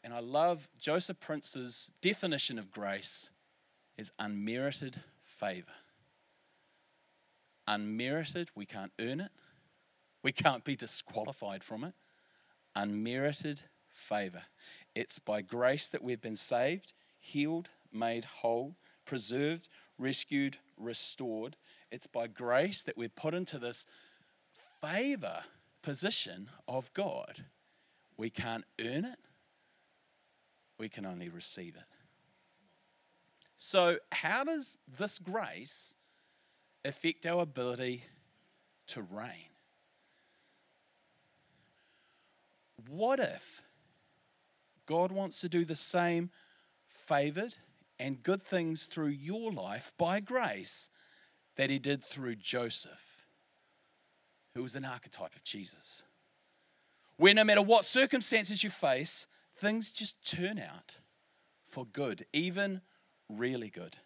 And 0.04 0.14
I 0.14 0.20
love 0.20 0.68
Joseph 0.78 1.18
Prince's 1.18 1.90
definition 2.00 2.58
of 2.58 2.70
grace 2.70 3.30
is 3.98 4.12
unmerited 4.18 5.00
favor. 5.24 5.72
Unmerited, 7.66 8.50
we 8.54 8.64
can't 8.64 8.92
earn 9.00 9.20
it. 9.20 9.32
We 10.22 10.30
can't 10.30 10.64
be 10.64 10.76
disqualified 10.76 11.64
from 11.64 11.82
it. 11.82 11.94
Unmerited 12.76 13.62
favor. 13.88 14.42
It's 14.94 15.18
by 15.18 15.42
grace 15.42 15.88
that 15.88 16.02
we've 16.02 16.20
been 16.20 16.36
saved, 16.36 16.92
healed, 17.26 17.70
made 17.92 18.24
whole, 18.24 18.76
preserved, 19.04 19.68
rescued, 19.98 20.58
restored. 20.76 21.56
It's 21.90 22.06
by 22.06 22.26
grace 22.26 22.82
that 22.82 22.96
we're 22.96 23.08
put 23.08 23.34
into 23.34 23.58
this 23.58 23.86
favor 24.80 25.42
position 25.82 26.50
of 26.68 26.92
God. 26.92 27.44
We 28.16 28.30
can't 28.30 28.64
earn 28.80 29.04
it, 29.04 29.18
we 30.78 30.88
can 30.88 31.04
only 31.04 31.28
receive 31.28 31.76
it. 31.76 31.84
So, 33.56 33.98
how 34.12 34.44
does 34.44 34.78
this 34.98 35.18
grace 35.18 35.96
affect 36.84 37.24
our 37.26 37.42
ability 37.42 38.04
to 38.88 39.02
reign? 39.02 39.50
What 42.88 43.18
if 43.18 43.62
God 44.84 45.10
wants 45.10 45.40
to 45.40 45.48
do 45.48 45.64
the 45.64 45.74
same 45.74 46.30
favored 47.06 47.54
and 47.98 48.22
good 48.22 48.42
things 48.42 48.86
through 48.86 49.08
your 49.08 49.52
life 49.52 49.92
by 49.96 50.20
grace 50.20 50.90
that 51.56 51.70
he 51.70 51.78
did 51.78 52.04
through 52.04 52.34
Joseph, 52.36 53.24
who 54.54 54.62
was 54.62 54.76
an 54.76 54.84
archetype 54.84 55.34
of 55.34 55.44
Jesus. 55.44 56.04
Where 57.16 57.34
no 57.34 57.44
matter 57.44 57.62
what 57.62 57.84
circumstances 57.84 58.62
you 58.62 58.70
face, 58.70 59.26
things 59.54 59.90
just 59.90 60.28
turn 60.28 60.58
out 60.58 60.98
for 61.64 61.86
good, 61.86 62.26
even 62.32 62.82
really 63.28 63.70
good. 63.70 63.96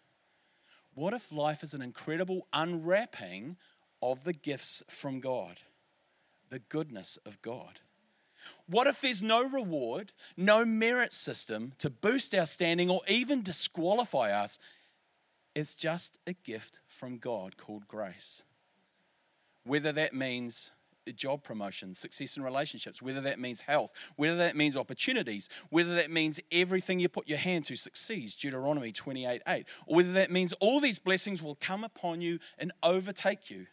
What 0.93 1.13
if 1.13 1.31
life 1.31 1.63
is 1.63 1.73
an 1.73 1.81
incredible 1.81 2.47
unwrapping 2.53 3.57
of 4.01 4.23
the 4.23 4.33
gifts 4.33 4.83
from 4.89 5.19
God, 5.19 5.61
the 6.49 6.59
goodness 6.59 7.17
of 7.25 7.41
God? 7.41 7.79
What 8.67 8.87
if 8.87 9.01
there's 9.01 9.23
no 9.23 9.43
reward, 9.47 10.11
no 10.37 10.65
merit 10.65 11.13
system 11.13 11.73
to 11.79 11.89
boost 11.89 12.35
our 12.35 12.45
standing 12.45 12.89
or 12.89 13.01
even 13.07 13.41
disqualify 13.41 14.31
us 14.31 14.59
it's 15.55 15.73
just 15.73 16.17
a 16.25 16.33
gift 16.33 16.79
from 16.87 17.17
God 17.17 17.57
called 17.57 17.87
grace. 17.87 18.43
Whether 19.63 19.91
that 19.91 20.13
means 20.13 20.71
job 21.15 21.43
promotion, 21.43 21.93
success 21.93 22.37
in 22.37 22.43
relationships, 22.43 23.01
whether 23.01 23.21
that 23.21 23.39
means 23.39 23.61
health, 23.61 23.91
whether 24.15 24.37
that 24.37 24.55
means 24.55 24.77
opportunities, 24.77 25.49
whether 25.69 25.93
that 25.95 26.09
means 26.09 26.39
everything 26.51 26.99
you 26.99 27.09
put 27.09 27.27
your 27.27 27.37
hand 27.37 27.65
to 27.65 27.75
succeeds, 27.75 28.33
Deuteronomy 28.35 28.91
28 28.91 29.41
8, 29.45 29.65
or 29.87 29.95
whether 29.97 30.13
that 30.13 30.31
means 30.31 30.53
all 30.61 30.79
these 30.79 30.99
blessings 30.99 31.43
will 31.43 31.55
come 31.55 31.83
upon 31.83 32.21
you 32.21 32.39
and 32.57 32.71
overtake 32.81 33.49
you, 33.49 33.67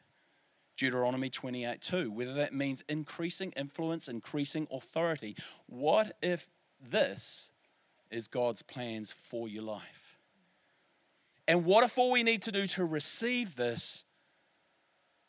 Deuteronomy 0.79 1.29
28 1.29 1.83
2, 1.83 2.11
whether 2.11 2.33
that 2.35 2.55
means 2.55 2.83
increasing 2.89 3.53
influence, 3.53 4.09
increasing 4.09 4.67
authority. 4.71 5.37
What 5.67 6.17
if 6.23 6.49
this 6.81 7.51
is 8.11 8.29
God's 8.29 8.63
plans 8.63 9.13
for 9.13 9.49
your 9.49 9.65
life? 9.65 10.19
And 11.47 11.65
what 11.65 11.85
if 11.85 11.99
all 11.99 12.13
we 12.13 12.23
need 12.23 12.43
to 12.43 12.53
do 12.53 12.67
to 12.69 12.85
receive 12.85 13.57
this 13.57 14.05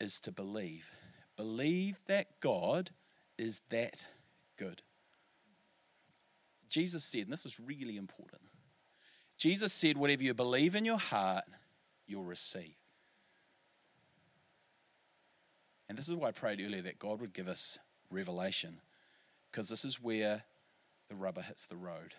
is 0.00 0.20
to 0.20 0.32
believe? 0.32 0.90
Believe 1.36 1.98
that 2.06 2.40
God 2.40 2.90
is 3.36 3.60
that 3.70 4.06
good. 4.56 4.82
Jesus 6.68 7.04
said, 7.04 7.22
and 7.22 7.32
this 7.32 7.44
is 7.44 7.58
really 7.58 7.96
important 7.96 8.42
Jesus 9.40 9.72
said, 9.72 9.96
whatever 9.96 10.22
you 10.22 10.34
believe 10.34 10.74
in 10.74 10.84
your 10.84 10.98
heart, 10.98 11.44
you'll 12.06 12.24
receive. 12.24 12.76
And 15.90 15.98
this 15.98 16.08
is 16.08 16.14
why 16.14 16.28
I 16.28 16.30
prayed 16.30 16.60
earlier 16.60 16.82
that 16.82 17.00
God 17.00 17.20
would 17.20 17.32
give 17.32 17.48
us 17.48 17.76
revelation, 18.12 18.80
because 19.50 19.68
this 19.68 19.84
is 19.84 20.00
where 20.00 20.44
the 21.08 21.16
rubber 21.16 21.42
hits 21.42 21.66
the 21.66 21.74
road. 21.74 22.14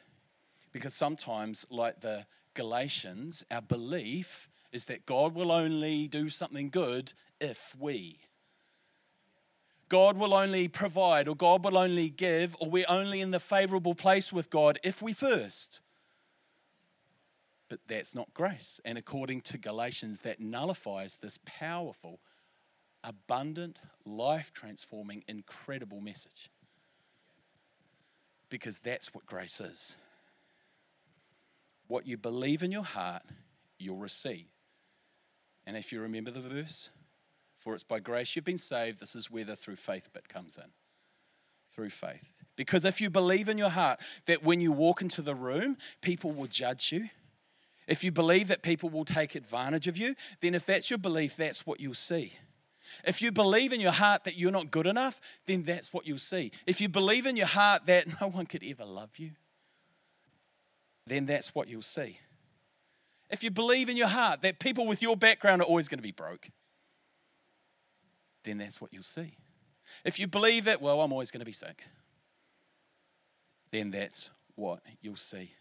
Because 0.73 0.93
sometimes, 0.93 1.65
like 1.69 2.01
the 2.01 2.25
Galatians, 2.53 3.45
our 3.49 3.61
belief 3.61 4.49
is 4.73 4.83
that 4.85 5.05
God 5.05 5.35
will 5.35 5.53
only 5.53 6.09
do 6.09 6.27
something 6.27 6.69
good 6.69 7.13
if 7.39 7.73
we. 7.79 8.19
God 9.87 10.17
will 10.17 10.33
only 10.33 10.67
provide, 10.67 11.29
or 11.29 11.35
God 11.37 11.63
will 11.63 11.77
only 11.77 12.09
give, 12.09 12.57
or 12.59 12.69
we're 12.69 12.83
only 12.89 13.21
in 13.21 13.31
the 13.31 13.39
favorable 13.39 13.95
place 13.95 14.33
with 14.33 14.49
God 14.49 14.79
if 14.83 15.01
we 15.01 15.13
first 15.13 15.79
but 17.71 17.79
that's 17.87 18.13
not 18.13 18.33
grace. 18.33 18.81
And 18.83 18.97
according 18.97 19.41
to 19.43 19.57
Galatians, 19.57 20.19
that 20.19 20.41
nullifies 20.41 21.15
this 21.15 21.39
powerful, 21.45 22.19
abundant, 23.03 23.79
life 24.05 24.51
transforming, 24.53 25.23
incredible 25.27 26.01
message. 26.01 26.49
Because 28.49 28.79
that's 28.79 29.13
what 29.13 29.25
grace 29.25 29.61
is. 29.61 29.97
What 31.87 32.05
you 32.05 32.17
believe 32.17 32.63
in 32.63 32.71
your 32.71 32.83
heart, 32.83 33.23
you'll 33.79 33.97
receive. 33.97 34.47
And 35.65 35.77
if 35.77 35.91
you 35.91 36.01
remember 36.01 36.31
the 36.31 36.41
verse, 36.41 36.89
for 37.57 37.73
it's 37.73 37.83
by 37.83 37.99
grace 37.99 38.35
you've 38.35 38.45
been 38.45 38.57
saved, 38.57 38.99
this 38.99 39.15
is 39.15 39.29
where 39.29 39.43
the 39.43 39.55
through 39.55 39.75
faith 39.75 40.09
bit 40.13 40.27
comes 40.27 40.57
in. 40.57 40.71
Through 41.73 41.91
faith. 41.91 42.31
Because 42.55 42.85
if 42.85 42.99
you 42.99 43.09
believe 43.09 43.47
in 43.47 43.57
your 43.57 43.69
heart 43.69 43.99
that 44.25 44.43
when 44.43 44.59
you 44.59 44.71
walk 44.71 45.01
into 45.01 45.21
the 45.21 45.35
room, 45.35 45.77
people 46.01 46.31
will 46.31 46.47
judge 46.47 46.91
you, 46.91 47.09
if 47.87 48.03
you 48.03 48.11
believe 48.11 48.47
that 48.49 48.61
people 48.61 48.89
will 48.89 49.05
take 49.05 49.35
advantage 49.35 49.87
of 49.87 49.97
you, 49.97 50.15
then 50.41 50.55
if 50.55 50.65
that's 50.65 50.89
your 50.89 50.99
belief, 50.99 51.35
that's 51.35 51.65
what 51.65 51.79
you'll 51.79 51.93
see. 51.93 52.33
If 53.03 53.21
you 53.21 53.31
believe 53.31 53.73
in 53.73 53.81
your 53.81 53.91
heart 53.91 54.23
that 54.25 54.37
you're 54.37 54.51
not 54.51 54.71
good 54.71 54.87
enough, 54.87 55.19
then 55.45 55.63
that's 55.63 55.93
what 55.93 56.05
you'll 56.05 56.17
see. 56.17 56.51
If 56.65 56.81
you 56.81 56.89
believe 56.89 57.25
in 57.25 57.35
your 57.35 57.47
heart 57.47 57.85
that 57.85 58.05
no 58.21 58.29
one 58.29 58.45
could 58.45 58.63
ever 58.63 58.85
love 58.85 59.17
you, 59.17 59.31
then 61.07 61.25
that's 61.25 61.53
what 61.55 61.67
you'll 61.67 61.81
see. 61.81 62.19
If 63.29 63.43
you 63.43 63.51
believe 63.51 63.89
in 63.89 63.97
your 63.97 64.07
heart 64.07 64.41
that 64.41 64.59
people 64.59 64.85
with 64.85 65.01
your 65.01 65.15
background 65.15 65.61
are 65.61 65.65
always 65.65 65.87
going 65.87 65.99
to 65.99 66.03
be 66.03 66.11
broke, 66.11 66.49
then 68.43 68.57
that's 68.57 68.81
what 68.81 68.93
you'll 68.93 69.03
see. 69.03 69.33
If 70.03 70.19
you 70.19 70.27
believe 70.27 70.65
that, 70.65 70.81
well, 70.81 71.01
I'm 71.01 71.11
always 71.11 71.31
going 71.31 71.39
to 71.39 71.45
be 71.45 71.51
sick, 71.51 71.83
then 73.71 73.91
that's 73.91 74.29
what 74.55 74.81
you'll 75.01 75.15
see. 75.15 75.51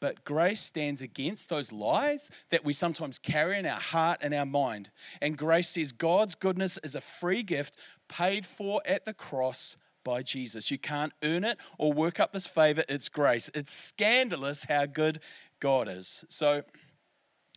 But 0.00 0.24
grace 0.24 0.60
stands 0.60 1.00
against 1.00 1.48
those 1.48 1.72
lies 1.72 2.30
that 2.50 2.64
we 2.64 2.72
sometimes 2.72 3.18
carry 3.18 3.58
in 3.58 3.66
our 3.66 3.80
heart 3.80 4.18
and 4.20 4.34
our 4.34 4.46
mind. 4.46 4.90
And 5.22 5.38
grace 5.38 5.70
says 5.70 5.92
God's 5.92 6.34
goodness 6.34 6.78
is 6.84 6.94
a 6.94 7.00
free 7.00 7.42
gift 7.42 7.78
paid 8.08 8.44
for 8.44 8.82
at 8.84 9.04
the 9.04 9.14
cross 9.14 9.76
by 10.04 10.22
Jesus. 10.22 10.70
You 10.70 10.78
can't 10.78 11.12
earn 11.22 11.44
it 11.44 11.58
or 11.78 11.92
work 11.92 12.20
up 12.20 12.32
this 12.32 12.46
favor, 12.46 12.84
it's 12.88 13.08
grace. 13.08 13.50
It's 13.54 13.72
scandalous 13.72 14.64
how 14.64 14.86
good 14.86 15.18
God 15.60 15.88
is. 15.88 16.24
So, 16.28 16.62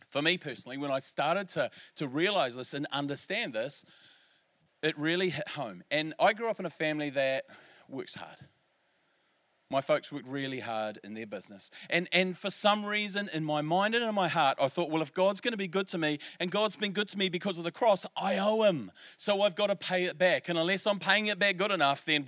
for 0.08 0.22
me 0.22 0.36
personally, 0.38 0.76
when 0.76 0.90
I 0.90 0.98
started 0.98 1.48
to, 1.50 1.70
to 1.96 2.08
realize 2.08 2.56
this 2.56 2.74
and 2.74 2.86
understand 2.90 3.52
this, 3.52 3.84
it 4.82 4.98
really 4.98 5.30
hit 5.30 5.48
home. 5.50 5.84
And 5.90 6.14
I 6.18 6.32
grew 6.32 6.50
up 6.50 6.58
in 6.58 6.66
a 6.66 6.70
family 6.70 7.10
that 7.10 7.44
works 7.88 8.16
hard. 8.16 8.38
My 9.70 9.80
folks 9.80 10.10
worked 10.10 10.26
really 10.26 10.58
hard 10.58 10.98
in 11.04 11.14
their 11.14 11.26
business. 11.26 11.70
And, 11.88 12.08
and 12.12 12.36
for 12.36 12.50
some 12.50 12.84
reason, 12.84 13.30
in 13.32 13.44
my 13.44 13.62
mind 13.62 13.94
and 13.94 14.04
in 14.04 14.14
my 14.14 14.26
heart, 14.26 14.58
I 14.60 14.66
thought, 14.66 14.90
well, 14.90 15.00
if 15.00 15.14
God's 15.14 15.40
going 15.40 15.52
to 15.52 15.58
be 15.58 15.68
good 15.68 15.86
to 15.88 15.98
me, 15.98 16.18
and 16.40 16.50
God's 16.50 16.74
been 16.74 16.92
good 16.92 17.06
to 17.08 17.18
me 17.18 17.28
because 17.28 17.56
of 17.56 17.62
the 17.62 17.70
cross, 17.70 18.04
I 18.16 18.36
owe 18.38 18.64
Him. 18.64 18.90
So 19.16 19.42
I've 19.42 19.54
got 19.54 19.68
to 19.68 19.76
pay 19.76 20.04
it 20.04 20.18
back. 20.18 20.48
And 20.48 20.58
unless 20.58 20.88
I'm 20.88 20.98
paying 20.98 21.26
it 21.26 21.38
back 21.38 21.56
good 21.56 21.70
enough, 21.70 22.04
then 22.04 22.24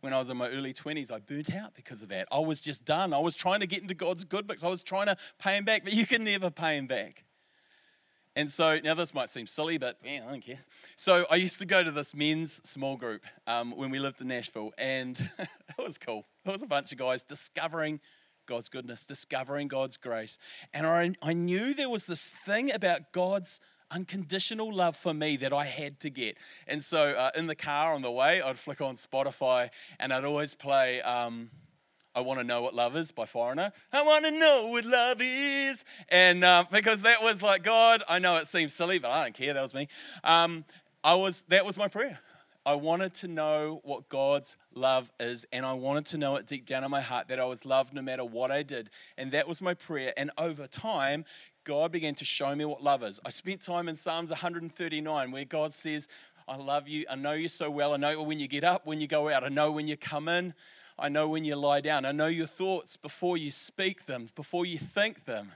when 0.00 0.12
I 0.12 0.18
was 0.18 0.30
in 0.30 0.36
my 0.36 0.48
early 0.48 0.72
20s, 0.72 1.12
I 1.12 1.20
burnt 1.20 1.54
out 1.54 1.74
because 1.74 2.02
of 2.02 2.08
that. 2.08 2.26
I 2.32 2.40
was 2.40 2.60
just 2.60 2.84
done. 2.84 3.14
I 3.14 3.20
was 3.20 3.36
trying 3.36 3.60
to 3.60 3.68
get 3.68 3.82
into 3.82 3.94
God's 3.94 4.24
good 4.24 4.48
books. 4.48 4.64
I 4.64 4.68
was 4.68 4.82
trying 4.82 5.06
to 5.06 5.16
pay 5.38 5.56
Him 5.56 5.64
back, 5.64 5.84
but 5.84 5.92
you 5.92 6.06
can 6.06 6.24
never 6.24 6.50
pay 6.50 6.76
Him 6.76 6.88
back. 6.88 7.24
And 8.34 8.50
so, 8.50 8.78
now 8.82 8.94
this 8.94 9.12
might 9.12 9.28
seem 9.28 9.46
silly, 9.46 9.76
but 9.76 9.98
yeah, 10.02 10.24
I 10.26 10.30
don't 10.30 10.44
care. 10.44 10.60
So, 10.96 11.26
I 11.30 11.36
used 11.36 11.58
to 11.58 11.66
go 11.66 11.84
to 11.84 11.90
this 11.90 12.14
men's 12.14 12.66
small 12.68 12.96
group 12.96 13.22
um, 13.46 13.76
when 13.76 13.90
we 13.90 13.98
lived 13.98 14.22
in 14.22 14.28
Nashville, 14.28 14.72
and 14.78 15.18
it 15.38 15.48
was 15.78 15.98
cool. 15.98 16.24
It 16.46 16.52
was 16.52 16.62
a 16.62 16.66
bunch 16.66 16.92
of 16.92 16.98
guys 16.98 17.22
discovering 17.22 18.00
God's 18.46 18.70
goodness, 18.70 19.04
discovering 19.04 19.68
God's 19.68 19.98
grace. 19.98 20.38
And 20.72 20.86
I, 20.86 21.12
I 21.22 21.34
knew 21.34 21.74
there 21.74 21.90
was 21.90 22.06
this 22.06 22.30
thing 22.30 22.72
about 22.72 23.12
God's 23.12 23.60
unconditional 23.90 24.72
love 24.72 24.96
for 24.96 25.12
me 25.12 25.36
that 25.36 25.52
I 25.52 25.66
had 25.66 26.00
to 26.00 26.08
get. 26.08 26.38
And 26.66 26.80
so, 26.80 27.10
uh, 27.10 27.30
in 27.36 27.46
the 27.46 27.54
car 27.54 27.92
on 27.92 28.00
the 28.00 28.10
way, 28.10 28.40
I'd 28.40 28.58
flick 28.58 28.80
on 28.80 28.94
Spotify 28.94 29.68
and 30.00 30.12
I'd 30.12 30.24
always 30.24 30.54
play. 30.54 31.02
Um, 31.02 31.50
I 32.14 32.20
Want 32.20 32.40
to 32.40 32.44
Know 32.44 32.60
What 32.60 32.74
Love 32.74 32.94
Is 32.94 33.10
by 33.10 33.24
Foreigner. 33.24 33.72
I 33.90 34.02
want 34.02 34.26
to 34.26 34.30
know 34.30 34.66
what 34.66 34.84
love 34.84 35.16
is. 35.20 35.84
And 36.10 36.44
uh, 36.44 36.64
because 36.70 37.02
that 37.02 37.22
was 37.22 37.42
like, 37.42 37.62
God, 37.62 38.02
I 38.06 38.18
know 38.18 38.36
it 38.36 38.46
seems 38.46 38.74
silly, 38.74 38.98
but 38.98 39.10
I 39.10 39.24
don't 39.24 39.34
care. 39.34 39.54
That 39.54 39.62
was 39.62 39.72
me. 39.72 39.88
Um, 40.22 40.66
I 41.02 41.14
was, 41.14 41.42
that 41.48 41.64
was 41.64 41.78
my 41.78 41.88
prayer. 41.88 42.18
I 42.66 42.74
wanted 42.74 43.14
to 43.14 43.28
know 43.28 43.80
what 43.82 44.08
God's 44.08 44.56
love 44.74 45.10
is, 45.18 45.46
and 45.52 45.64
I 45.64 45.72
wanted 45.72 46.06
to 46.06 46.18
know 46.18 46.36
it 46.36 46.46
deep 46.46 46.66
down 46.66 46.84
in 46.84 46.90
my 46.90 47.00
heart 47.00 47.28
that 47.28 47.40
I 47.40 47.44
was 47.46 47.64
loved 47.64 47.94
no 47.94 48.02
matter 48.02 48.24
what 48.24 48.52
I 48.52 48.62
did. 48.62 48.90
And 49.16 49.32
that 49.32 49.48
was 49.48 49.62
my 49.62 49.74
prayer. 49.74 50.12
And 50.16 50.30
over 50.36 50.66
time, 50.66 51.24
God 51.64 51.92
began 51.92 52.14
to 52.16 52.24
show 52.26 52.54
me 52.54 52.66
what 52.66 52.82
love 52.82 53.02
is. 53.02 53.20
I 53.24 53.30
spent 53.30 53.62
time 53.62 53.88
in 53.88 53.96
Psalms 53.96 54.30
139 54.30 55.32
where 55.32 55.44
God 55.44 55.72
says, 55.72 56.08
I 56.46 56.56
love 56.56 56.88
you. 56.88 57.06
I 57.10 57.16
know 57.16 57.32
you 57.32 57.48
so 57.48 57.70
well. 57.70 57.94
I 57.94 57.96
know 57.96 58.22
when 58.22 58.38
you 58.38 58.48
get 58.48 58.64
up, 58.64 58.86
when 58.86 59.00
you 59.00 59.06
go 59.06 59.30
out. 59.30 59.44
I 59.44 59.48
know 59.48 59.72
when 59.72 59.88
you 59.88 59.96
come 59.96 60.28
in. 60.28 60.54
I 60.98 61.08
know 61.08 61.28
when 61.28 61.44
you 61.44 61.56
lie 61.56 61.80
down. 61.80 62.04
I 62.04 62.12
know 62.12 62.26
your 62.26 62.46
thoughts 62.46 62.96
before 62.96 63.36
you 63.36 63.50
speak 63.50 64.06
them, 64.06 64.28
before 64.34 64.66
you 64.66 64.78
think 64.78 65.24
them. 65.24 65.52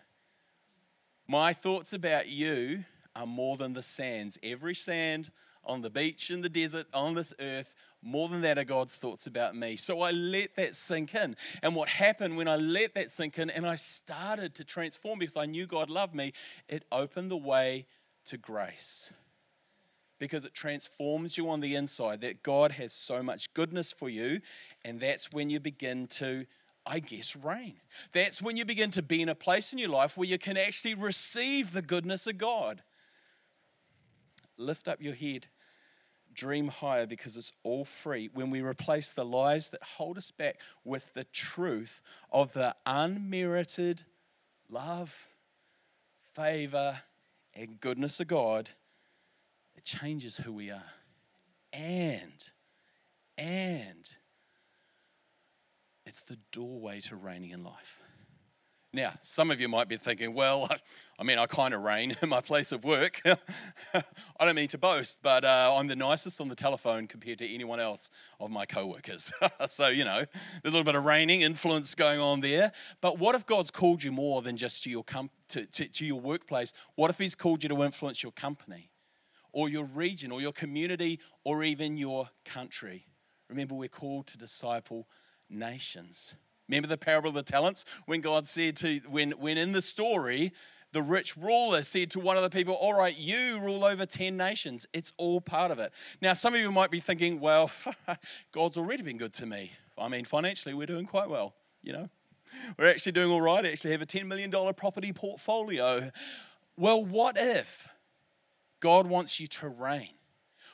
My 1.28 1.52
thoughts 1.52 1.92
about 1.92 2.28
you 2.28 2.84
are 3.14 3.26
more 3.26 3.56
than 3.56 3.72
the 3.72 3.82
sands. 3.82 4.38
Every 4.42 4.74
sand 4.74 5.30
on 5.64 5.82
the 5.82 5.90
beach, 5.90 6.30
in 6.30 6.42
the 6.42 6.48
desert, 6.48 6.86
on 6.94 7.14
this 7.14 7.34
earth, 7.40 7.74
more 8.02 8.28
than 8.28 8.42
that 8.42 8.58
are 8.58 8.64
God's 8.64 8.96
thoughts 8.96 9.26
about 9.26 9.56
me. 9.56 9.76
So 9.76 10.00
I 10.00 10.12
let 10.12 10.54
that 10.56 10.74
sink 10.74 11.14
in. 11.14 11.36
And 11.62 11.74
what 11.74 11.88
happened 11.88 12.36
when 12.36 12.46
I 12.46 12.56
let 12.56 12.94
that 12.94 13.10
sink 13.10 13.38
in 13.38 13.50
and 13.50 13.66
I 13.66 13.74
started 13.74 14.54
to 14.54 14.64
transform 14.64 15.18
because 15.18 15.36
I 15.36 15.46
knew 15.46 15.66
God 15.66 15.90
loved 15.90 16.14
me, 16.14 16.32
it 16.68 16.84
opened 16.92 17.30
the 17.30 17.36
way 17.36 17.86
to 18.26 18.36
grace 18.36 19.12
because 20.18 20.44
it 20.44 20.54
transforms 20.54 21.36
you 21.36 21.48
on 21.48 21.60
the 21.60 21.74
inside, 21.74 22.20
that 22.22 22.42
God 22.42 22.72
has 22.72 22.92
so 22.92 23.22
much 23.22 23.52
goodness 23.54 23.92
for 23.92 24.08
you. 24.08 24.40
And 24.84 25.00
that's 25.00 25.32
when 25.32 25.50
you 25.50 25.60
begin 25.60 26.06
to, 26.08 26.46
I 26.86 27.00
guess, 27.00 27.36
reign. 27.36 27.80
That's 28.12 28.40
when 28.40 28.56
you 28.56 28.64
begin 28.64 28.90
to 28.92 29.02
be 29.02 29.22
in 29.22 29.28
a 29.28 29.34
place 29.34 29.72
in 29.72 29.78
your 29.78 29.90
life 29.90 30.16
where 30.16 30.28
you 30.28 30.38
can 30.38 30.56
actually 30.56 30.94
receive 30.94 31.72
the 31.72 31.82
goodness 31.82 32.26
of 32.26 32.38
God. 32.38 32.82
Lift 34.56 34.88
up 34.88 35.02
your 35.02 35.14
head, 35.14 35.48
dream 36.32 36.68
higher 36.68 37.06
because 37.06 37.36
it's 37.36 37.52
all 37.62 37.84
free. 37.84 38.30
When 38.32 38.50
we 38.50 38.62
replace 38.62 39.12
the 39.12 39.24
lies 39.24 39.68
that 39.70 39.82
hold 39.82 40.16
us 40.16 40.30
back 40.30 40.60
with 40.84 41.12
the 41.12 41.24
truth 41.24 42.00
of 42.32 42.54
the 42.54 42.74
unmerited 42.86 44.02
love, 44.70 45.28
favor, 46.32 47.00
and 47.54 47.80
goodness 47.80 48.20
of 48.20 48.28
God 48.28 48.70
changes 49.86 50.36
who 50.36 50.52
we 50.52 50.70
are. 50.70 50.82
And, 51.72 52.50
and 53.38 54.12
it's 56.04 56.22
the 56.22 56.38
doorway 56.52 57.00
to 57.02 57.16
reigning 57.16 57.50
in 57.50 57.64
life. 57.64 58.00
Now, 58.92 59.12
some 59.20 59.50
of 59.50 59.60
you 59.60 59.68
might 59.68 59.88
be 59.88 59.96
thinking, 59.96 60.32
well, 60.32 60.68
I 61.18 61.22
mean, 61.22 61.38
I 61.38 61.46
kind 61.46 61.74
of 61.74 61.82
reign 61.82 62.16
in 62.22 62.28
my 62.28 62.40
place 62.40 62.72
of 62.72 62.82
work. 62.82 63.20
I 63.94 64.44
don't 64.44 64.54
mean 64.54 64.68
to 64.68 64.78
boast, 64.78 65.20
but 65.22 65.44
uh, 65.44 65.74
I'm 65.76 65.86
the 65.86 65.96
nicest 65.96 66.40
on 66.40 66.48
the 66.48 66.54
telephone 66.54 67.06
compared 67.06 67.38
to 67.38 67.46
anyone 67.46 67.78
else 67.78 68.10
of 68.40 68.50
my 68.50 68.64
co-workers. 68.64 69.32
so, 69.68 69.88
you 69.88 70.04
know, 70.04 70.24
there's 70.62 70.64
a 70.64 70.76
little 70.76 70.84
bit 70.84 70.94
of 70.94 71.04
reigning 71.04 71.42
influence 71.42 71.94
going 71.94 72.20
on 72.20 72.40
there. 72.40 72.72
But 73.00 73.18
what 73.18 73.34
if 73.34 73.46
God's 73.46 73.70
called 73.70 74.02
you 74.02 74.12
more 74.12 74.42
than 74.42 74.56
just 74.56 74.82
to 74.84 74.90
your, 74.90 75.04
com- 75.04 75.30
to, 75.48 75.66
to, 75.66 75.88
to 75.88 76.06
your 76.06 76.20
workplace? 76.20 76.72
What 76.94 77.10
if 77.10 77.18
He's 77.18 77.34
called 77.34 77.62
you 77.62 77.68
to 77.68 77.82
influence 77.82 78.22
your 78.22 78.32
company? 78.32 78.90
Or 79.56 79.70
your 79.70 79.86
region 79.86 80.30
or 80.30 80.42
your 80.42 80.52
community 80.52 81.18
or 81.42 81.64
even 81.64 81.96
your 81.96 82.28
country. 82.44 83.06
Remember, 83.48 83.74
we're 83.74 83.88
called 83.88 84.26
to 84.26 84.36
disciple 84.36 85.08
nations. 85.48 86.34
Remember 86.68 86.88
the 86.88 86.98
parable 86.98 87.30
of 87.30 87.34
the 87.34 87.42
talents 87.42 87.86
when 88.04 88.20
God 88.20 88.46
said 88.46 88.76
to, 88.76 89.00
when, 89.08 89.30
when 89.32 89.56
in 89.56 89.72
the 89.72 89.80
story, 89.80 90.52
the 90.92 91.00
rich 91.00 91.38
ruler 91.38 91.82
said 91.82 92.10
to 92.10 92.20
one 92.20 92.36
of 92.36 92.42
the 92.42 92.50
people, 92.50 92.74
All 92.74 92.92
right, 92.92 93.16
you 93.16 93.58
rule 93.58 93.82
over 93.82 94.04
10 94.04 94.36
nations. 94.36 94.86
It's 94.92 95.14
all 95.16 95.40
part 95.40 95.70
of 95.70 95.78
it. 95.78 95.90
Now, 96.20 96.34
some 96.34 96.54
of 96.54 96.60
you 96.60 96.70
might 96.70 96.90
be 96.90 97.00
thinking, 97.00 97.40
Well, 97.40 97.70
God's 98.52 98.76
already 98.76 99.04
been 99.04 99.16
good 99.16 99.32
to 99.34 99.46
me. 99.46 99.72
I 99.96 100.08
mean, 100.08 100.26
financially, 100.26 100.74
we're 100.74 100.86
doing 100.86 101.06
quite 101.06 101.30
well, 101.30 101.54
you 101.82 101.94
know. 101.94 102.10
We're 102.78 102.90
actually 102.90 103.12
doing 103.12 103.30
all 103.30 103.40
right. 103.40 103.64
I 103.64 103.70
actually 103.70 103.92
have 103.92 104.02
a 104.02 104.06
$10 104.06 104.26
million 104.26 104.50
property 104.74 105.14
portfolio. 105.14 106.10
Well, 106.76 107.02
what 107.02 107.36
if 107.38 107.88
God 108.80 109.06
wants 109.06 109.40
you 109.40 109.46
to 109.48 109.68
reign? 109.68 110.14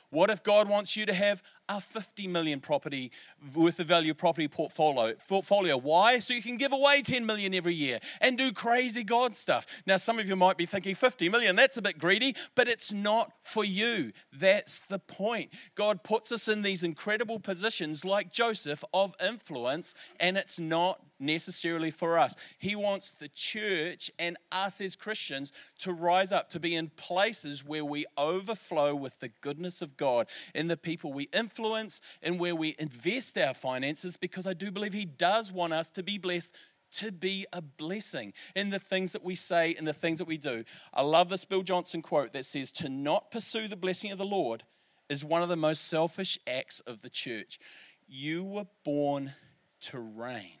What 0.09 0.29
if 0.29 0.43
God 0.43 0.69
wants 0.69 0.95
you 0.95 1.05
to 1.05 1.13
have 1.13 1.41
a 1.69 1.79
50 1.79 2.27
million 2.27 2.59
property 2.59 3.11
worth 3.55 3.79
of 3.79 3.87
value 3.87 4.13
property 4.13 4.47
portfolio. 4.47 5.13
Portfolio. 5.27 5.77
Why? 5.77 6.19
So 6.19 6.33
you 6.33 6.41
can 6.41 6.57
give 6.57 6.73
away 6.73 7.01
10 7.01 7.25
million 7.25 7.53
every 7.53 7.73
year 7.73 7.99
and 8.21 8.37
do 8.37 8.51
crazy 8.51 9.03
God 9.03 9.35
stuff. 9.35 9.65
Now, 9.85 9.97
some 9.97 10.19
of 10.19 10.27
you 10.27 10.35
might 10.35 10.57
be 10.57 10.65
thinking 10.65 10.95
50 10.95 11.29
million, 11.29 11.55
that's 11.55 11.77
a 11.77 11.81
bit 11.81 11.97
greedy, 11.97 12.35
but 12.55 12.67
it's 12.67 12.91
not 12.91 13.31
for 13.41 13.63
you. 13.63 14.11
That's 14.31 14.79
the 14.79 14.99
point. 14.99 15.51
God 15.75 16.03
puts 16.03 16.31
us 16.31 16.47
in 16.47 16.61
these 16.61 16.83
incredible 16.83 17.39
positions 17.39 18.03
like 18.03 18.31
Joseph 18.31 18.83
of 18.93 19.15
influence, 19.23 19.95
and 20.19 20.37
it's 20.37 20.59
not 20.59 20.99
necessarily 21.19 21.91
for 21.91 22.19
us. 22.19 22.35
He 22.57 22.75
wants 22.75 23.11
the 23.11 23.29
church 23.29 24.11
and 24.19 24.35
us 24.51 24.81
as 24.81 24.95
Christians 24.95 25.53
to 25.79 25.93
rise 25.93 26.31
up, 26.31 26.49
to 26.49 26.59
be 26.59 26.75
in 26.75 26.89
places 26.89 27.63
where 27.63 27.85
we 27.85 28.05
overflow 28.17 28.93
with 28.93 29.19
the 29.19 29.29
goodness 29.41 29.81
of 29.81 29.95
God 29.95 30.27
in 30.53 30.67
the 30.67 30.75
people 30.75 31.13
we 31.13 31.29
influence 31.33 31.52
and 31.59 32.39
where 32.39 32.55
we 32.55 32.75
invest 32.79 33.37
our 33.37 33.53
finances, 33.53 34.17
because 34.17 34.45
I 34.45 34.53
do 34.53 34.71
believe 34.71 34.93
He 34.93 35.05
does 35.05 35.51
want 35.51 35.73
us 35.73 35.89
to 35.91 36.03
be 36.03 36.17
blessed 36.17 36.55
to 36.93 37.11
be 37.11 37.45
a 37.51 37.61
blessing 37.61 38.33
in 38.55 38.69
the 38.69 38.79
things 38.79 39.11
that 39.13 39.23
we 39.23 39.35
say 39.35 39.75
and 39.75 39.87
the 39.87 39.93
things 39.93 40.19
that 40.19 40.27
we 40.27 40.37
do. 40.37 40.63
I 40.93 41.01
love 41.01 41.29
this 41.29 41.45
Bill 41.45 41.63
Johnson 41.63 42.01
quote 42.01 42.33
that 42.33 42.45
says, 42.45 42.71
To 42.73 42.89
not 42.89 43.31
pursue 43.31 43.67
the 43.67 43.75
blessing 43.75 44.11
of 44.11 44.17
the 44.17 44.25
Lord 44.25 44.63
is 45.09 45.25
one 45.25 45.41
of 45.41 45.49
the 45.49 45.55
most 45.55 45.87
selfish 45.87 46.39
acts 46.47 46.79
of 46.81 47.01
the 47.01 47.09
church. 47.09 47.59
You 48.07 48.43
were 48.43 48.67
born 48.83 49.33
to 49.81 49.99
reign. 49.99 50.59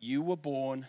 You 0.00 0.22
were 0.22 0.36
born 0.36 0.86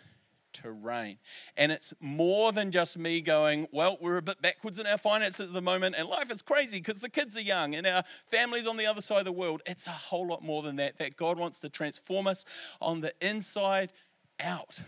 to 0.61 0.71
reign. 0.71 1.17
And 1.57 1.71
it's 1.71 1.93
more 1.99 2.51
than 2.51 2.71
just 2.71 2.97
me 2.97 3.21
going, 3.21 3.67
well, 3.71 3.97
we're 4.01 4.17
a 4.17 4.21
bit 4.21 4.41
backwards 4.41 4.79
in 4.79 4.87
our 4.87 4.97
finances 4.97 5.47
at 5.47 5.53
the 5.53 5.61
moment, 5.61 5.95
and 5.97 6.07
life 6.07 6.31
is 6.31 6.41
crazy 6.41 6.79
because 6.79 6.99
the 6.99 7.09
kids 7.09 7.37
are 7.37 7.41
young 7.41 7.75
and 7.75 7.85
our 7.85 8.03
family's 8.25 8.67
on 8.67 8.77
the 8.77 8.85
other 8.85 9.01
side 9.01 9.19
of 9.19 9.25
the 9.25 9.31
world. 9.31 9.61
It's 9.65 9.87
a 9.87 9.91
whole 9.91 10.27
lot 10.27 10.43
more 10.43 10.61
than 10.61 10.77
that, 10.77 10.97
that 10.97 11.15
God 11.15 11.37
wants 11.37 11.59
to 11.61 11.69
transform 11.69 12.27
us 12.27 12.45
on 12.81 13.01
the 13.01 13.13
inside 13.21 13.91
out 14.39 14.81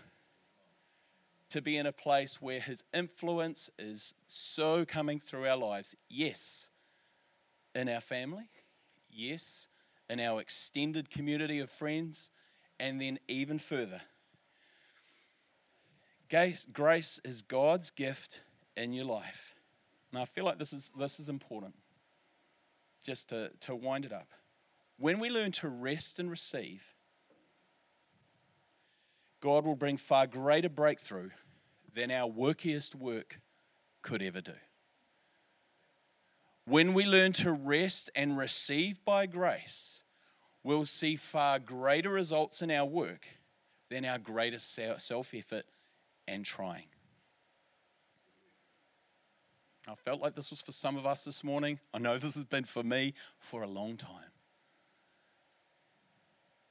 to 1.50 1.62
be 1.62 1.78
in 1.78 1.86
a 1.86 1.92
place 1.92 2.42
where 2.42 2.62
His 2.62 2.84
influence 2.94 3.70
is 3.78 4.14
so 4.26 4.86
coming 4.86 5.20
through 5.20 5.48
our 5.48 5.58
lives. 5.58 5.96
Yes, 6.10 6.70
in 7.76 7.90
our 7.90 8.02
family. 8.02 8.50
Yes, 9.10 9.68
in 10.10 10.20
our 10.20 10.40
extended 10.40 11.10
community 11.10 11.60
of 11.60 11.70
friends. 11.70 12.32
And 12.80 13.00
then 13.00 13.20
even 13.28 13.60
further 13.60 14.02
Grace 16.32 17.20
is 17.26 17.42
God's 17.42 17.92
gift 17.92 18.42
in 18.78 18.94
your 18.94 19.04
life. 19.04 19.54
Now, 20.14 20.22
I 20.22 20.26
feel 20.26 20.46
like 20.46 20.60
this 20.60 20.72
is, 20.72 20.90
this 20.98 21.20
is 21.20 21.28
important 21.28 21.76
just 23.04 23.30
to, 23.30 23.52
to 23.62 23.76
wind 23.76 24.06
it 24.06 24.14
up. 24.14 24.30
When 24.98 25.20
we 25.20 25.30
learn 25.30 25.52
to 25.54 25.68
rest 25.68 26.20
and 26.20 26.30
receive, 26.30 26.94
God 29.42 29.66
will 29.66 29.76
bring 29.76 29.98
far 29.98 30.26
greater 30.26 30.70
breakthrough 30.70 31.32
than 31.94 32.12
our 32.12 32.30
workiest 32.30 32.96
work 32.96 33.42
could 34.02 34.22
ever 34.22 34.40
do. 34.40 34.54
When 36.66 36.94
we 36.94 37.06
learn 37.06 37.34
to 37.34 37.52
rest 37.52 38.10
and 38.16 38.38
receive 38.38 39.04
by 39.04 39.26
grace, 39.26 40.04
we'll 40.64 40.86
see 40.86 41.18
far 41.18 41.60
greater 41.60 42.12
results 42.12 42.62
in 42.62 42.72
our 42.72 42.86
work 42.86 43.28
than 43.90 44.06
our 44.06 44.20
greatest 44.20 44.74
self 44.74 45.34
effort 45.34 45.66
and 46.32 46.46
trying. 46.46 46.86
I 49.88 49.96
felt 49.96 50.22
like 50.22 50.36
this 50.36 50.50
was 50.50 50.62
for 50.62 50.72
some 50.72 50.96
of 50.96 51.06
us 51.06 51.26
this 51.26 51.44
morning. 51.44 51.80
I 51.94 52.00
know 52.00 52.18
this 52.18 52.36
has 52.36 52.46
been 52.46 52.64
for 52.64 52.84
me 52.84 53.14
for 53.40 53.64
a 53.64 53.68
long 53.68 53.98
time. 53.98 54.32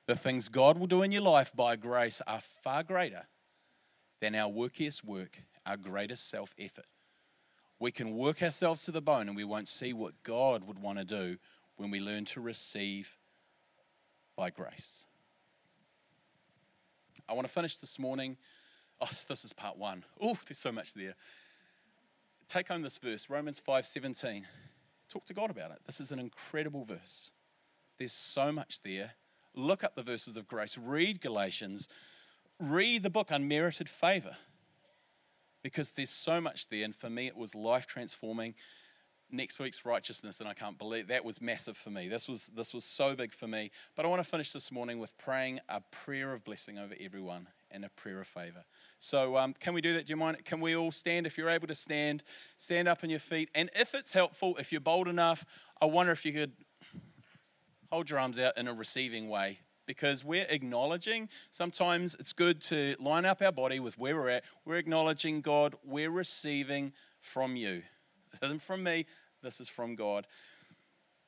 The 0.06 0.16
things 0.16 0.48
God 0.48 0.78
will 0.78 0.86
do 0.86 1.02
in 1.02 1.12
your 1.12 1.22
life 1.22 1.54
by 1.54 1.76
grace 1.76 2.22
are 2.26 2.40
far 2.40 2.82
greater 2.82 3.26
than 4.20 4.34
our 4.34 4.50
workiest 4.50 5.04
work, 5.04 5.42
our 5.66 5.76
greatest 5.76 6.28
self 6.28 6.54
effort. 6.58 6.86
We 7.78 7.90
can 7.90 8.16
work 8.16 8.42
ourselves 8.42 8.84
to 8.84 8.92
the 8.92 9.02
bone 9.02 9.28
and 9.28 9.36
we 9.36 9.44
won't 9.44 9.68
see 9.68 9.92
what 9.92 10.22
God 10.22 10.64
would 10.64 10.80
want 10.80 10.98
to 10.98 11.04
do 11.04 11.36
when 11.76 11.90
we 11.90 12.00
learn 12.00 12.24
to 12.26 12.40
receive 12.40 13.16
by 14.36 14.50
grace. 14.50 15.04
I 17.28 17.34
want 17.34 17.46
to 17.46 17.52
finish 17.52 17.76
this 17.76 17.98
morning 17.98 18.36
Oh, 19.00 19.08
this 19.28 19.44
is 19.44 19.52
part 19.52 19.78
one. 19.78 20.04
Oh, 20.20 20.36
there's 20.46 20.58
so 20.58 20.72
much 20.72 20.94
there. 20.94 21.14
Take 22.46 22.68
home 22.68 22.82
this 22.82 22.98
verse, 22.98 23.30
Romans 23.30 23.60
5:17. 23.60 24.46
Talk 25.08 25.24
to 25.26 25.34
God 25.34 25.50
about 25.50 25.70
it. 25.70 25.78
This 25.86 26.00
is 26.00 26.12
an 26.12 26.18
incredible 26.18 26.84
verse. 26.84 27.32
There's 27.98 28.12
so 28.12 28.52
much 28.52 28.80
there. 28.80 29.12
Look 29.54 29.82
up 29.82 29.94
the 29.94 30.02
verses 30.02 30.36
of 30.36 30.46
grace. 30.46 30.78
Read 30.78 31.20
Galatians. 31.20 31.88
Read 32.58 33.02
the 33.02 33.10
book 33.10 33.30
Unmerited 33.30 33.88
Favor. 33.88 34.36
Because 35.62 35.92
there's 35.92 36.10
so 36.10 36.40
much 36.40 36.68
there. 36.68 36.84
And 36.84 36.94
for 36.94 37.10
me, 37.10 37.26
it 37.26 37.36
was 37.36 37.54
life 37.54 37.86
transforming 37.86 38.54
next 39.32 39.60
week's 39.60 39.84
righteousness, 39.84 40.40
and 40.40 40.48
I 40.48 40.54
can't 40.54 40.78
believe 40.78 41.08
that 41.08 41.24
was 41.24 41.40
massive 41.40 41.76
for 41.76 41.90
me. 41.90 42.08
This 42.08 42.28
was 42.28 42.48
this 42.48 42.74
was 42.74 42.84
so 42.84 43.14
big 43.14 43.32
for 43.32 43.46
me. 43.46 43.70
But 43.94 44.04
I 44.04 44.08
want 44.08 44.22
to 44.22 44.28
finish 44.28 44.52
this 44.52 44.72
morning 44.72 44.98
with 44.98 45.16
praying 45.18 45.60
a 45.68 45.80
prayer 45.80 46.32
of 46.32 46.44
blessing 46.44 46.78
over 46.78 46.94
everyone 47.00 47.48
and 47.70 47.84
a 47.84 47.88
prayer 47.90 48.20
of 48.20 48.26
favor. 48.26 48.64
So, 48.98 49.36
um, 49.36 49.54
can 49.54 49.74
we 49.74 49.80
do 49.80 49.94
that? 49.94 50.06
Do 50.06 50.12
you 50.12 50.16
mind? 50.16 50.44
Can 50.44 50.60
we 50.60 50.76
all 50.76 50.92
stand? 50.92 51.26
If 51.26 51.38
you're 51.38 51.50
able 51.50 51.66
to 51.68 51.74
stand, 51.74 52.22
stand 52.56 52.88
up 52.88 53.00
on 53.02 53.10
your 53.10 53.20
feet. 53.20 53.50
And 53.54 53.70
if 53.74 53.94
it's 53.94 54.12
helpful, 54.12 54.56
if 54.58 54.72
you're 54.72 54.80
bold 54.80 55.08
enough, 55.08 55.44
I 55.80 55.86
wonder 55.86 56.12
if 56.12 56.24
you 56.24 56.32
could 56.32 56.52
hold 57.90 58.10
your 58.10 58.18
arms 58.18 58.38
out 58.38 58.56
in 58.56 58.68
a 58.68 58.74
receiving 58.74 59.28
way 59.28 59.60
because 59.86 60.24
we're 60.24 60.46
acknowledging 60.48 61.28
sometimes 61.50 62.14
it's 62.20 62.32
good 62.32 62.60
to 62.60 62.94
line 63.00 63.24
up 63.24 63.42
our 63.42 63.50
body 63.50 63.80
with 63.80 63.98
where 63.98 64.14
we're 64.14 64.28
at. 64.28 64.44
We're 64.64 64.76
acknowledging 64.76 65.40
God, 65.40 65.74
we're 65.84 66.10
receiving 66.10 66.92
from 67.20 67.56
you. 67.56 67.82
Isn't 68.42 68.62
from 68.62 68.84
me, 68.84 69.06
this 69.42 69.60
is 69.60 69.68
from 69.68 69.96
God 69.96 70.26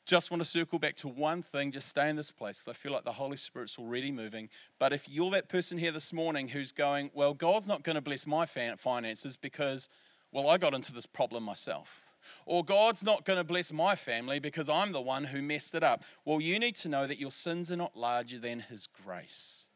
just 0.04 0.30
want 0.30 0.42
to 0.42 0.48
circle 0.48 0.78
back 0.78 0.96
to 0.96 1.08
one 1.08 1.42
thing, 1.42 1.70
just 1.70 1.88
stay 1.88 2.08
in 2.08 2.16
this 2.16 2.30
place 2.30 2.60
because 2.60 2.76
I 2.76 2.78
feel 2.78 2.92
like 2.92 3.04
the 3.04 3.12
Holy 3.12 3.36
Spirit's 3.36 3.78
already 3.78 4.10
moving. 4.10 4.48
But 4.78 4.92
if 4.92 5.08
you're 5.08 5.30
that 5.30 5.48
person 5.48 5.78
here 5.78 5.92
this 5.92 6.12
morning 6.12 6.48
who's 6.48 6.72
going, 6.72 7.10
well, 7.14 7.34
God's 7.34 7.68
not 7.68 7.82
going 7.82 7.96
to 7.96 8.02
bless 8.02 8.26
my 8.26 8.46
finances 8.46 9.36
because, 9.36 9.88
well, 10.32 10.48
I 10.48 10.58
got 10.58 10.74
into 10.74 10.92
this 10.92 11.06
problem 11.06 11.44
myself. 11.44 12.02
Or 12.46 12.64
God's 12.64 13.04
not 13.04 13.24
going 13.24 13.38
to 13.38 13.44
bless 13.44 13.72
my 13.72 13.94
family 13.94 14.38
because 14.38 14.68
I'm 14.68 14.92
the 14.92 15.00
one 15.00 15.24
who 15.24 15.42
messed 15.42 15.74
it 15.74 15.82
up. 15.82 16.04
Well, 16.24 16.40
you 16.40 16.58
need 16.58 16.76
to 16.76 16.88
know 16.88 17.06
that 17.06 17.20
your 17.20 17.30
sins 17.30 17.70
are 17.70 17.76
not 17.76 17.96
larger 17.96 18.38
than 18.38 18.60
His 18.60 18.86
grace. 18.86 19.68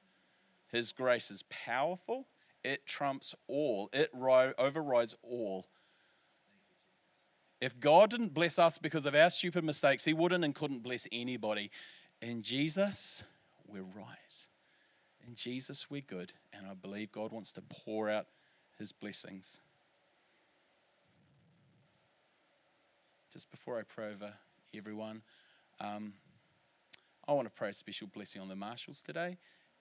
His 0.70 0.92
grace 0.92 1.30
is 1.30 1.44
powerful, 1.44 2.26
it 2.64 2.86
trumps 2.86 3.34
all, 3.46 3.88
it 3.92 4.10
overrides 4.14 5.14
all. 5.22 5.66
If 7.66 7.80
God 7.80 8.10
didn't 8.10 8.32
bless 8.32 8.60
us 8.60 8.78
because 8.78 9.06
of 9.06 9.16
our 9.16 9.28
stupid 9.28 9.64
mistakes, 9.64 10.04
He 10.04 10.14
wouldn't 10.14 10.44
and 10.44 10.54
couldn't 10.54 10.84
bless 10.84 11.08
anybody. 11.10 11.72
In 12.22 12.40
Jesus, 12.40 13.24
we're 13.66 13.82
right. 13.82 14.46
In 15.26 15.34
Jesus, 15.34 15.90
we're 15.90 16.00
good. 16.00 16.32
And 16.52 16.64
I 16.64 16.74
believe 16.74 17.10
God 17.10 17.32
wants 17.32 17.52
to 17.54 17.62
pour 17.62 18.08
out 18.08 18.26
His 18.78 18.92
blessings. 18.92 19.60
Just 23.32 23.50
before 23.50 23.80
I 23.80 23.82
pray 23.82 24.12
over 24.12 24.32
everyone, 24.72 25.22
um, 25.80 26.12
I 27.26 27.32
want 27.32 27.48
to 27.48 27.52
pray 27.52 27.70
a 27.70 27.72
special 27.72 28.06
blessing 28.06 28.40
on 28.40 28.46
the 28.46 28.54
Marshalls 28.54 29.02
today. 29.02 29.38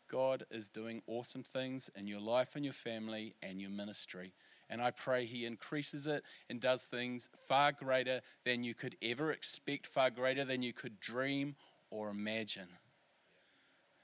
God 0.07 0.43
is 0.49 0.69
doing 0.69 1.03
awesome 1.05 1.43
things 1.43 1.91
in 1.95 2.07
your 2.07 2.19
life 2.19 2.55
and 2.55 2.65
your 2.65 2.73
family 2.73 3.35
and 3.43 3.61
your 3.61 3.69
ministry. 3.69 4.33
And 4.69 4.81
I 4.81 4.91
pray 4.91 5.25
He 5.25 5.45
increases 5.45 6.07
it 6.07 6.23
and 6.49 6.59
does 6.59 6.85
things 6.85 7.29
far 7.37 7.71
greater 7.71 8.21
than 8.43 8.63
you 8.63 8.73
could 8.73 8.95
ever 9.01 9.31
expect, 9.31 9.87
far 9.87 10.09
greater 10.09 10.43
than 10.43 10.61
you 10.61 10.73
could 10.73 10.99
dream 10.99 11.55
or 11.89 12.09
imagine. 12.09 12.67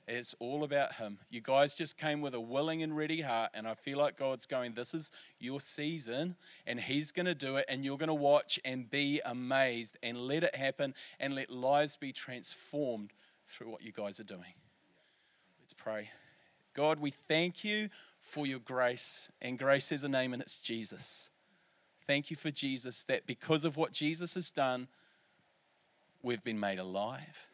It's 0.08 0.36
all 0.40 0.64
about 0.64 0.96
Him. 0.96 1.20
You 1.30 1.42
guys 1.42 1.76
just 1.76 1.98
came 1.98 2.22
with 2.22 2.34
a 2.34 2.40
willing 2.40 2.84
and 2.84 2.98
ready 2.98 3.22
heart, 3.22 3.52
and 3.54 3.68
I 3.68 3.76
feel 3.76 3.98
like 3.98 4.18
God's 4.18 4.46
going, 4.46 4.74
This 4.74 4.94
is 4.94 5.12
your 5.40 5.62
season, 5.62 6.36
and 6.66 6.80
He's 6.80 7.12
going 7.12 7.28
to 7.28 7.36
do 7.36 7.56
it, 7.58 7.66
and 7.70 7.86
you're 7.86 7.98
going 7.98 8.08
to 8.08 8.14
watch 8.14 8.60
and 8.66 8.90
be 8.90 9.22
amazed, 9.24 9.98
and 10.04 10.18
let 10.18 10.44
it 10.44 10.56
happen, 10.56 10.96
and 11.20 11.36
let 11.36 11.50
lives 11.50 11.96
be 11.96 12.12
transformed 12.12 13.14
through 13.48 13.70
what 13.70 13.84
you 13.84 13.92
guys 13.92 14.20
are 14.20 14.26
doing. 14.26 14.54
Let's 15.62 15.74
pray. 15.74 16.10
God, 16.74 17.00
we 17.00 17.12
thank 17.12 17.64
you 17.64 17.90
for 18.22 18.46
your 18.46 18.60
grace, 18.60 19.30
and 19.42 19.60
grace 19.60 19.90
has 19.90 20.04
a 20.04 20.10
name, 20.10 20.32
and 20.32 20.42
it's 20.42 20.62
Jesus. 20.62 21.32
Thank 22.08 22.30
you 22.30 22.38
for 22.38 22.52
Jesus, 22.52 23.04
that 23.04 23.26
because 23.26 23.66
of 23.66 23.78
what 23.78 23.92
Jesus 23.92 24.36
has 24.36 24.52
done, 24.52 24.88
we've 26.22 26.44
been 26.44 26.60
made 26.60 26.80
alive. 26.80 27.48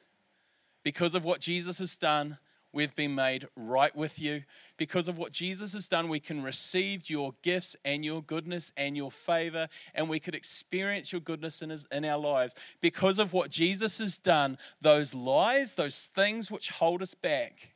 Because 0.83 1.15
of 1.15 1.23
what 1.25 1.39
Jesus 1.39 1.79
has 1.79 1.95
done, 1.95 2.37
we've 2.73 2.95
been 2.95 3.15
made 3.15 3.47
right 3.55 3.95
with 3.95 4.19
you. 4.19 4.43
Because 4.75 5.07
of 5.07 5.17
what 5.17 5.31
Jesus 5.31 5.73
has 5.73 5.87
done, 5.87 6.09
we 6.09 6.19
can 6.19 6.43
receive 6.43 7.09
your 7.09 7.33
gifts 7.41 7.77
and 7.85 8.03
your 8.03 8.21
goodness 8.21 8.73
and 8.75 8.97
your 8.97 9.09
favor, 9.09 9.69
and 9.95 10.09
we 10.09 10.19
could 10.19 10.35
experience 10.35 11.13
your 11.13 11.21
goodness 11.21 11.61
in, 11.61 11.69
his, 11.69 11.87
in 11.91 12.03
our 12.03 12.19
lives. 12.19 12.55
Because 12.81 13.19
of 13.19 13.31
what 13.31 13.49
Jesus 13.51 13.99
has 13.99 14.17
done, 14.17 14.57
those 14.81 15.15
lies, 15.15 15.75
those 15.75 16.07
things 16.07 16.51
which 16.51 16.69
hold 16.69 17.01
us 17.01 17.13
back, 17.13 17.73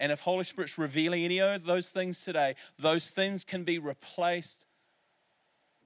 and 0.00 0.12
if 0.12 0.20
Holy 0.20 0.44
Spirit's 0.44 0.78
revealing 0.78 1.24
any 1.24 1.40
of 1.40 1.64
those 1.64 1.90
things 1.90 2.24
today, 2.24 2.54
those 2.78 3.10
things 3.10 3.44
can 3.44 3.64
be 3.64 3.78
replaced 3.78 4.66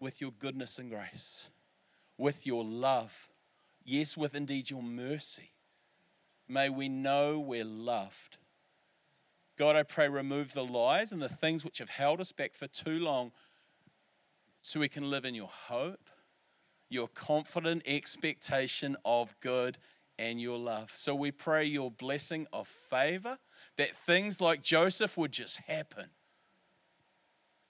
with 0.00 0.20
your 0.20 0.32
goodness 0.38 0.78
and 0.78 0.90
grace, 0.90 1.48
with 2.18 2.46
your 2.46 2.64
love, 2.64 3.28
yes, 3.84 4.16
with 4.16 4.34
indeed 4.34 4.68
your 4.68 4.82
mercy. 4.82 5.52
May 6.48 6.68
we 6.68 6.88
know 6.88 7.40
we're 7.40 7.64
loved. 7.64 8.36
God, 9.56 9.76
I 9.76 9.82
pray, 9.82 10.08
remove 10.08 10.52
the 10.52 10.64
lies 10.64 11.12
and 11.12 11.22
the 11.22 11.28
things 11.28 11.64
which 11.64 11.78
have 11.78 11.90
held 11.90 12.20
us 12.20 12.32
back 12.32 12.54
for 12.54 12.66
too 12.66 12.98
long 12.98 13.32
so 14.60 14.80
we 14.80 14.88
can 14.88 15.10
live 15.10 15.24
in 15.24 15.34
your 15.34 15.48
hope, 15.48 16.10
your 16.88 17.08
confident 17.08 17.82
expectation 17.86 18.96
of 19.04 19.38
good 19.40 19.78
and 20.18 20.40
your 20.40 20.58
love. 20.58 20.90
So 20.94 21.14
we 21.14 21.30
pray 21.30 21.64
your 21.64 21.90
blessing 21.90 22.46
of 22.52 22.68
favor, 22.68 23.38
that 23.76 23.96
things 23.96 24.40
like 24.40 24.62
Joseph 24.62 25.16
would 25.16 25.32
just 25.32 25.58
happen. 25.66 26.10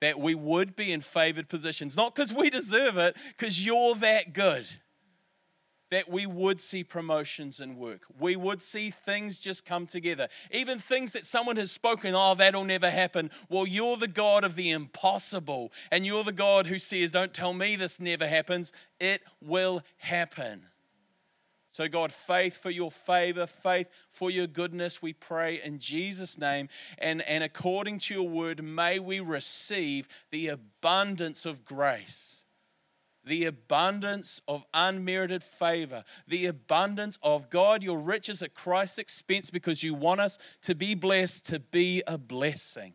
That 0.01 0.19
we 0.19 0.35
would 0.35 0.75
be 0.75 0.93
in 0.93 1.01
favored 1.01 1.49
positions, 1.49 1.97
not 1.97 2.15
because 2.15 2.33
we 2.33 2.51
deserve 2.51 2.99
it, 2.99 3.17
because 3.37 3.65
you're 3.65 3.95
that 3.97 4.33
good 4.33 4.69
that 5.93 6.09
we 6.09 6.25
would 6.25 6.59
see 6.59 6.83
promotions 6.83 7.61
in 7.61 7.77
work. 7.77 8.01
We 8.19 8.35
would 8.35 8.63
see 8.63 8.89
things 8.89 9.39
just 9.39 9.67
come 9.67 9.87
together. 9.87 10.29
Even 10.51 10.79
things 10.79 11.13
that 11.13 11.27
someone 11.27 11.57
has 11.57 11.71
spoken, 11.71 12.15
oh, 12.15 12.35
that'll 12.35 12.65
never 12.65 12.89
happen. 12.89 13.31
Well, 13.51 13.67
you're 13.67 13.99
the 13.99 14.09
God 14.09 14.43
of 14.43 14.57
the 14.57 14.71
impossible. 14.71 15.71
And 15.91 16.07
you're 16.07 16.25
the 16.25 16.33
God 16.33 16.67
who 16.67 16.79
says, 16.79 17.13
don't 17.13 17.35
tell 17.35 17.53
me 17.53 17.77
this 17.77 18.01
never 18.01 18.27
happens. 18.27 18.73
It 19.01 19.21
will 19.43 19.83
happen. 19.99 20.63
So, 21.73 21.89
God, 21.89 22.13
faith 22.13 22.57
for 22.57 22.71
your 22.71 22.91
favor, 22.91 23.47
faith 23.47 23.91
for 24.09 24.31
your 24.31 24.47
goodness, 24.47 25.03
we 25.03 25.15
pray 25.15 25.61
in 25.63 25.79
Jesus' 25.79 26.39
name. 26.39 26.69
And, 26.99 27.23
and 27.23 27.43
according 27.43 27.99
to 28.01 28.15
your 28.15 28.29
word, 28.29 28.63
may 28.63 28.99
we 28.99 29.21
receive 29.21 30.07
the 30.31 30.49
abundance 30.49 31.47
of 31.47 31.65
grace 31.65 32.45
the 33.25 33.45
abundance 33.45 34.43
of 34.49 34.65
unmerited 34.75 35.43
favor, 35.43 36.05
the 36.27 36.47
abundance 36.47 37.19
of 37.23 37.51
God, 37.51 37.83
your 37.83 37.99
riches 37.99 38.43
at 38.43 38.55
Christ's 38.55 38.99
expense 38.99 39.51
because 39.51 39.83
you 39.83 39.95
want 39.95 40.21
us 40.21 40.39
to 40.63 40.75
be 40.75 40.95
blessed, 40.95 41.47
to 41.47 41.61
be 41.61 42.03
a 42.07 42.19
blessing. 42.19 42.95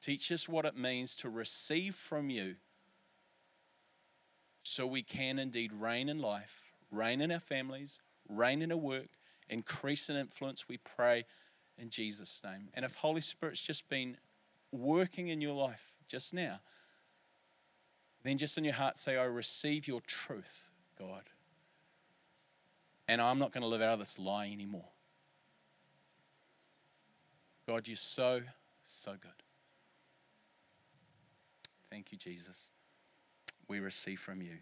Teach 0.00 0.30
us 0.30 0.48
what 0.48 0.66
it 0.66 0.76
means 0.76 1.16
to 1.16 1.30
receive 1.30 1.94
from 1.94 2.28
you 2.28 2.56
so 4.62 4.86
we 4.86 5.02
can 5.02 5.38
indeed 5.38 5.72
reign 5.72 6.08
in 6.08 6.18
life, 6.18 6.73
reign 6.96 7.20
in 7.20 7.30
our 7.32 7.40
families, 7.40 8.00
reign 8.28 8.62
in 8.62 8.72
our 8.72 8.78
work, 8.78 9.08
increase 9.48 10.08
in 10.08 10.16
influence, 10.16 10.68
we 10.68 10.78
pray 10.78 11.24
in 11.78 11.90
Jesus' 11.90 12.42
name. 12.44 12.68
And 12.74 12.84
if 12.84 12.96
Holy 12.96 13.20
Spirit's 13.20 13.62
just 13.62 13.88
been 13.88 14.16
working 14.72 15.28
in 15.28 15.40
your 15.40 15.54
life 15.54 15.94
just 16.08 16.32
now, 16.34 16.60
then 18.22 18.38
just 18.38 18.56
in 18.56 18.64
your 18.64 18.74
heart 18.74 18.96
say, 18.96 19.16
I 19.16 19.24
receive 19.24 19.86
your 19.86 20.00
truth, 20.00 20.70
God. 20.98 21.24
And 23.06 23.20
I'm 23.20 23.38
not 23.38 23.52
going 23.52 23.62
to 23.62 23.68
live 23.68 23.82
out 23.82 23.92
of 23.92 23.98
this 23.98 24.18
lie 24.18 24.50
anymore. 24.50 24.88
God, 27.66 27.86
you're 27.86 27.96
so, 27.96 28.42
so 28.82 29.12
good. 29.12 29.30
Thank 31.90 32.12
you, 32.12 32.18
Jesus. 32.18 32.70
We 33.68 33.80
receive 33.80 34.20
from 34.20 34.42
you. 34.42 34.58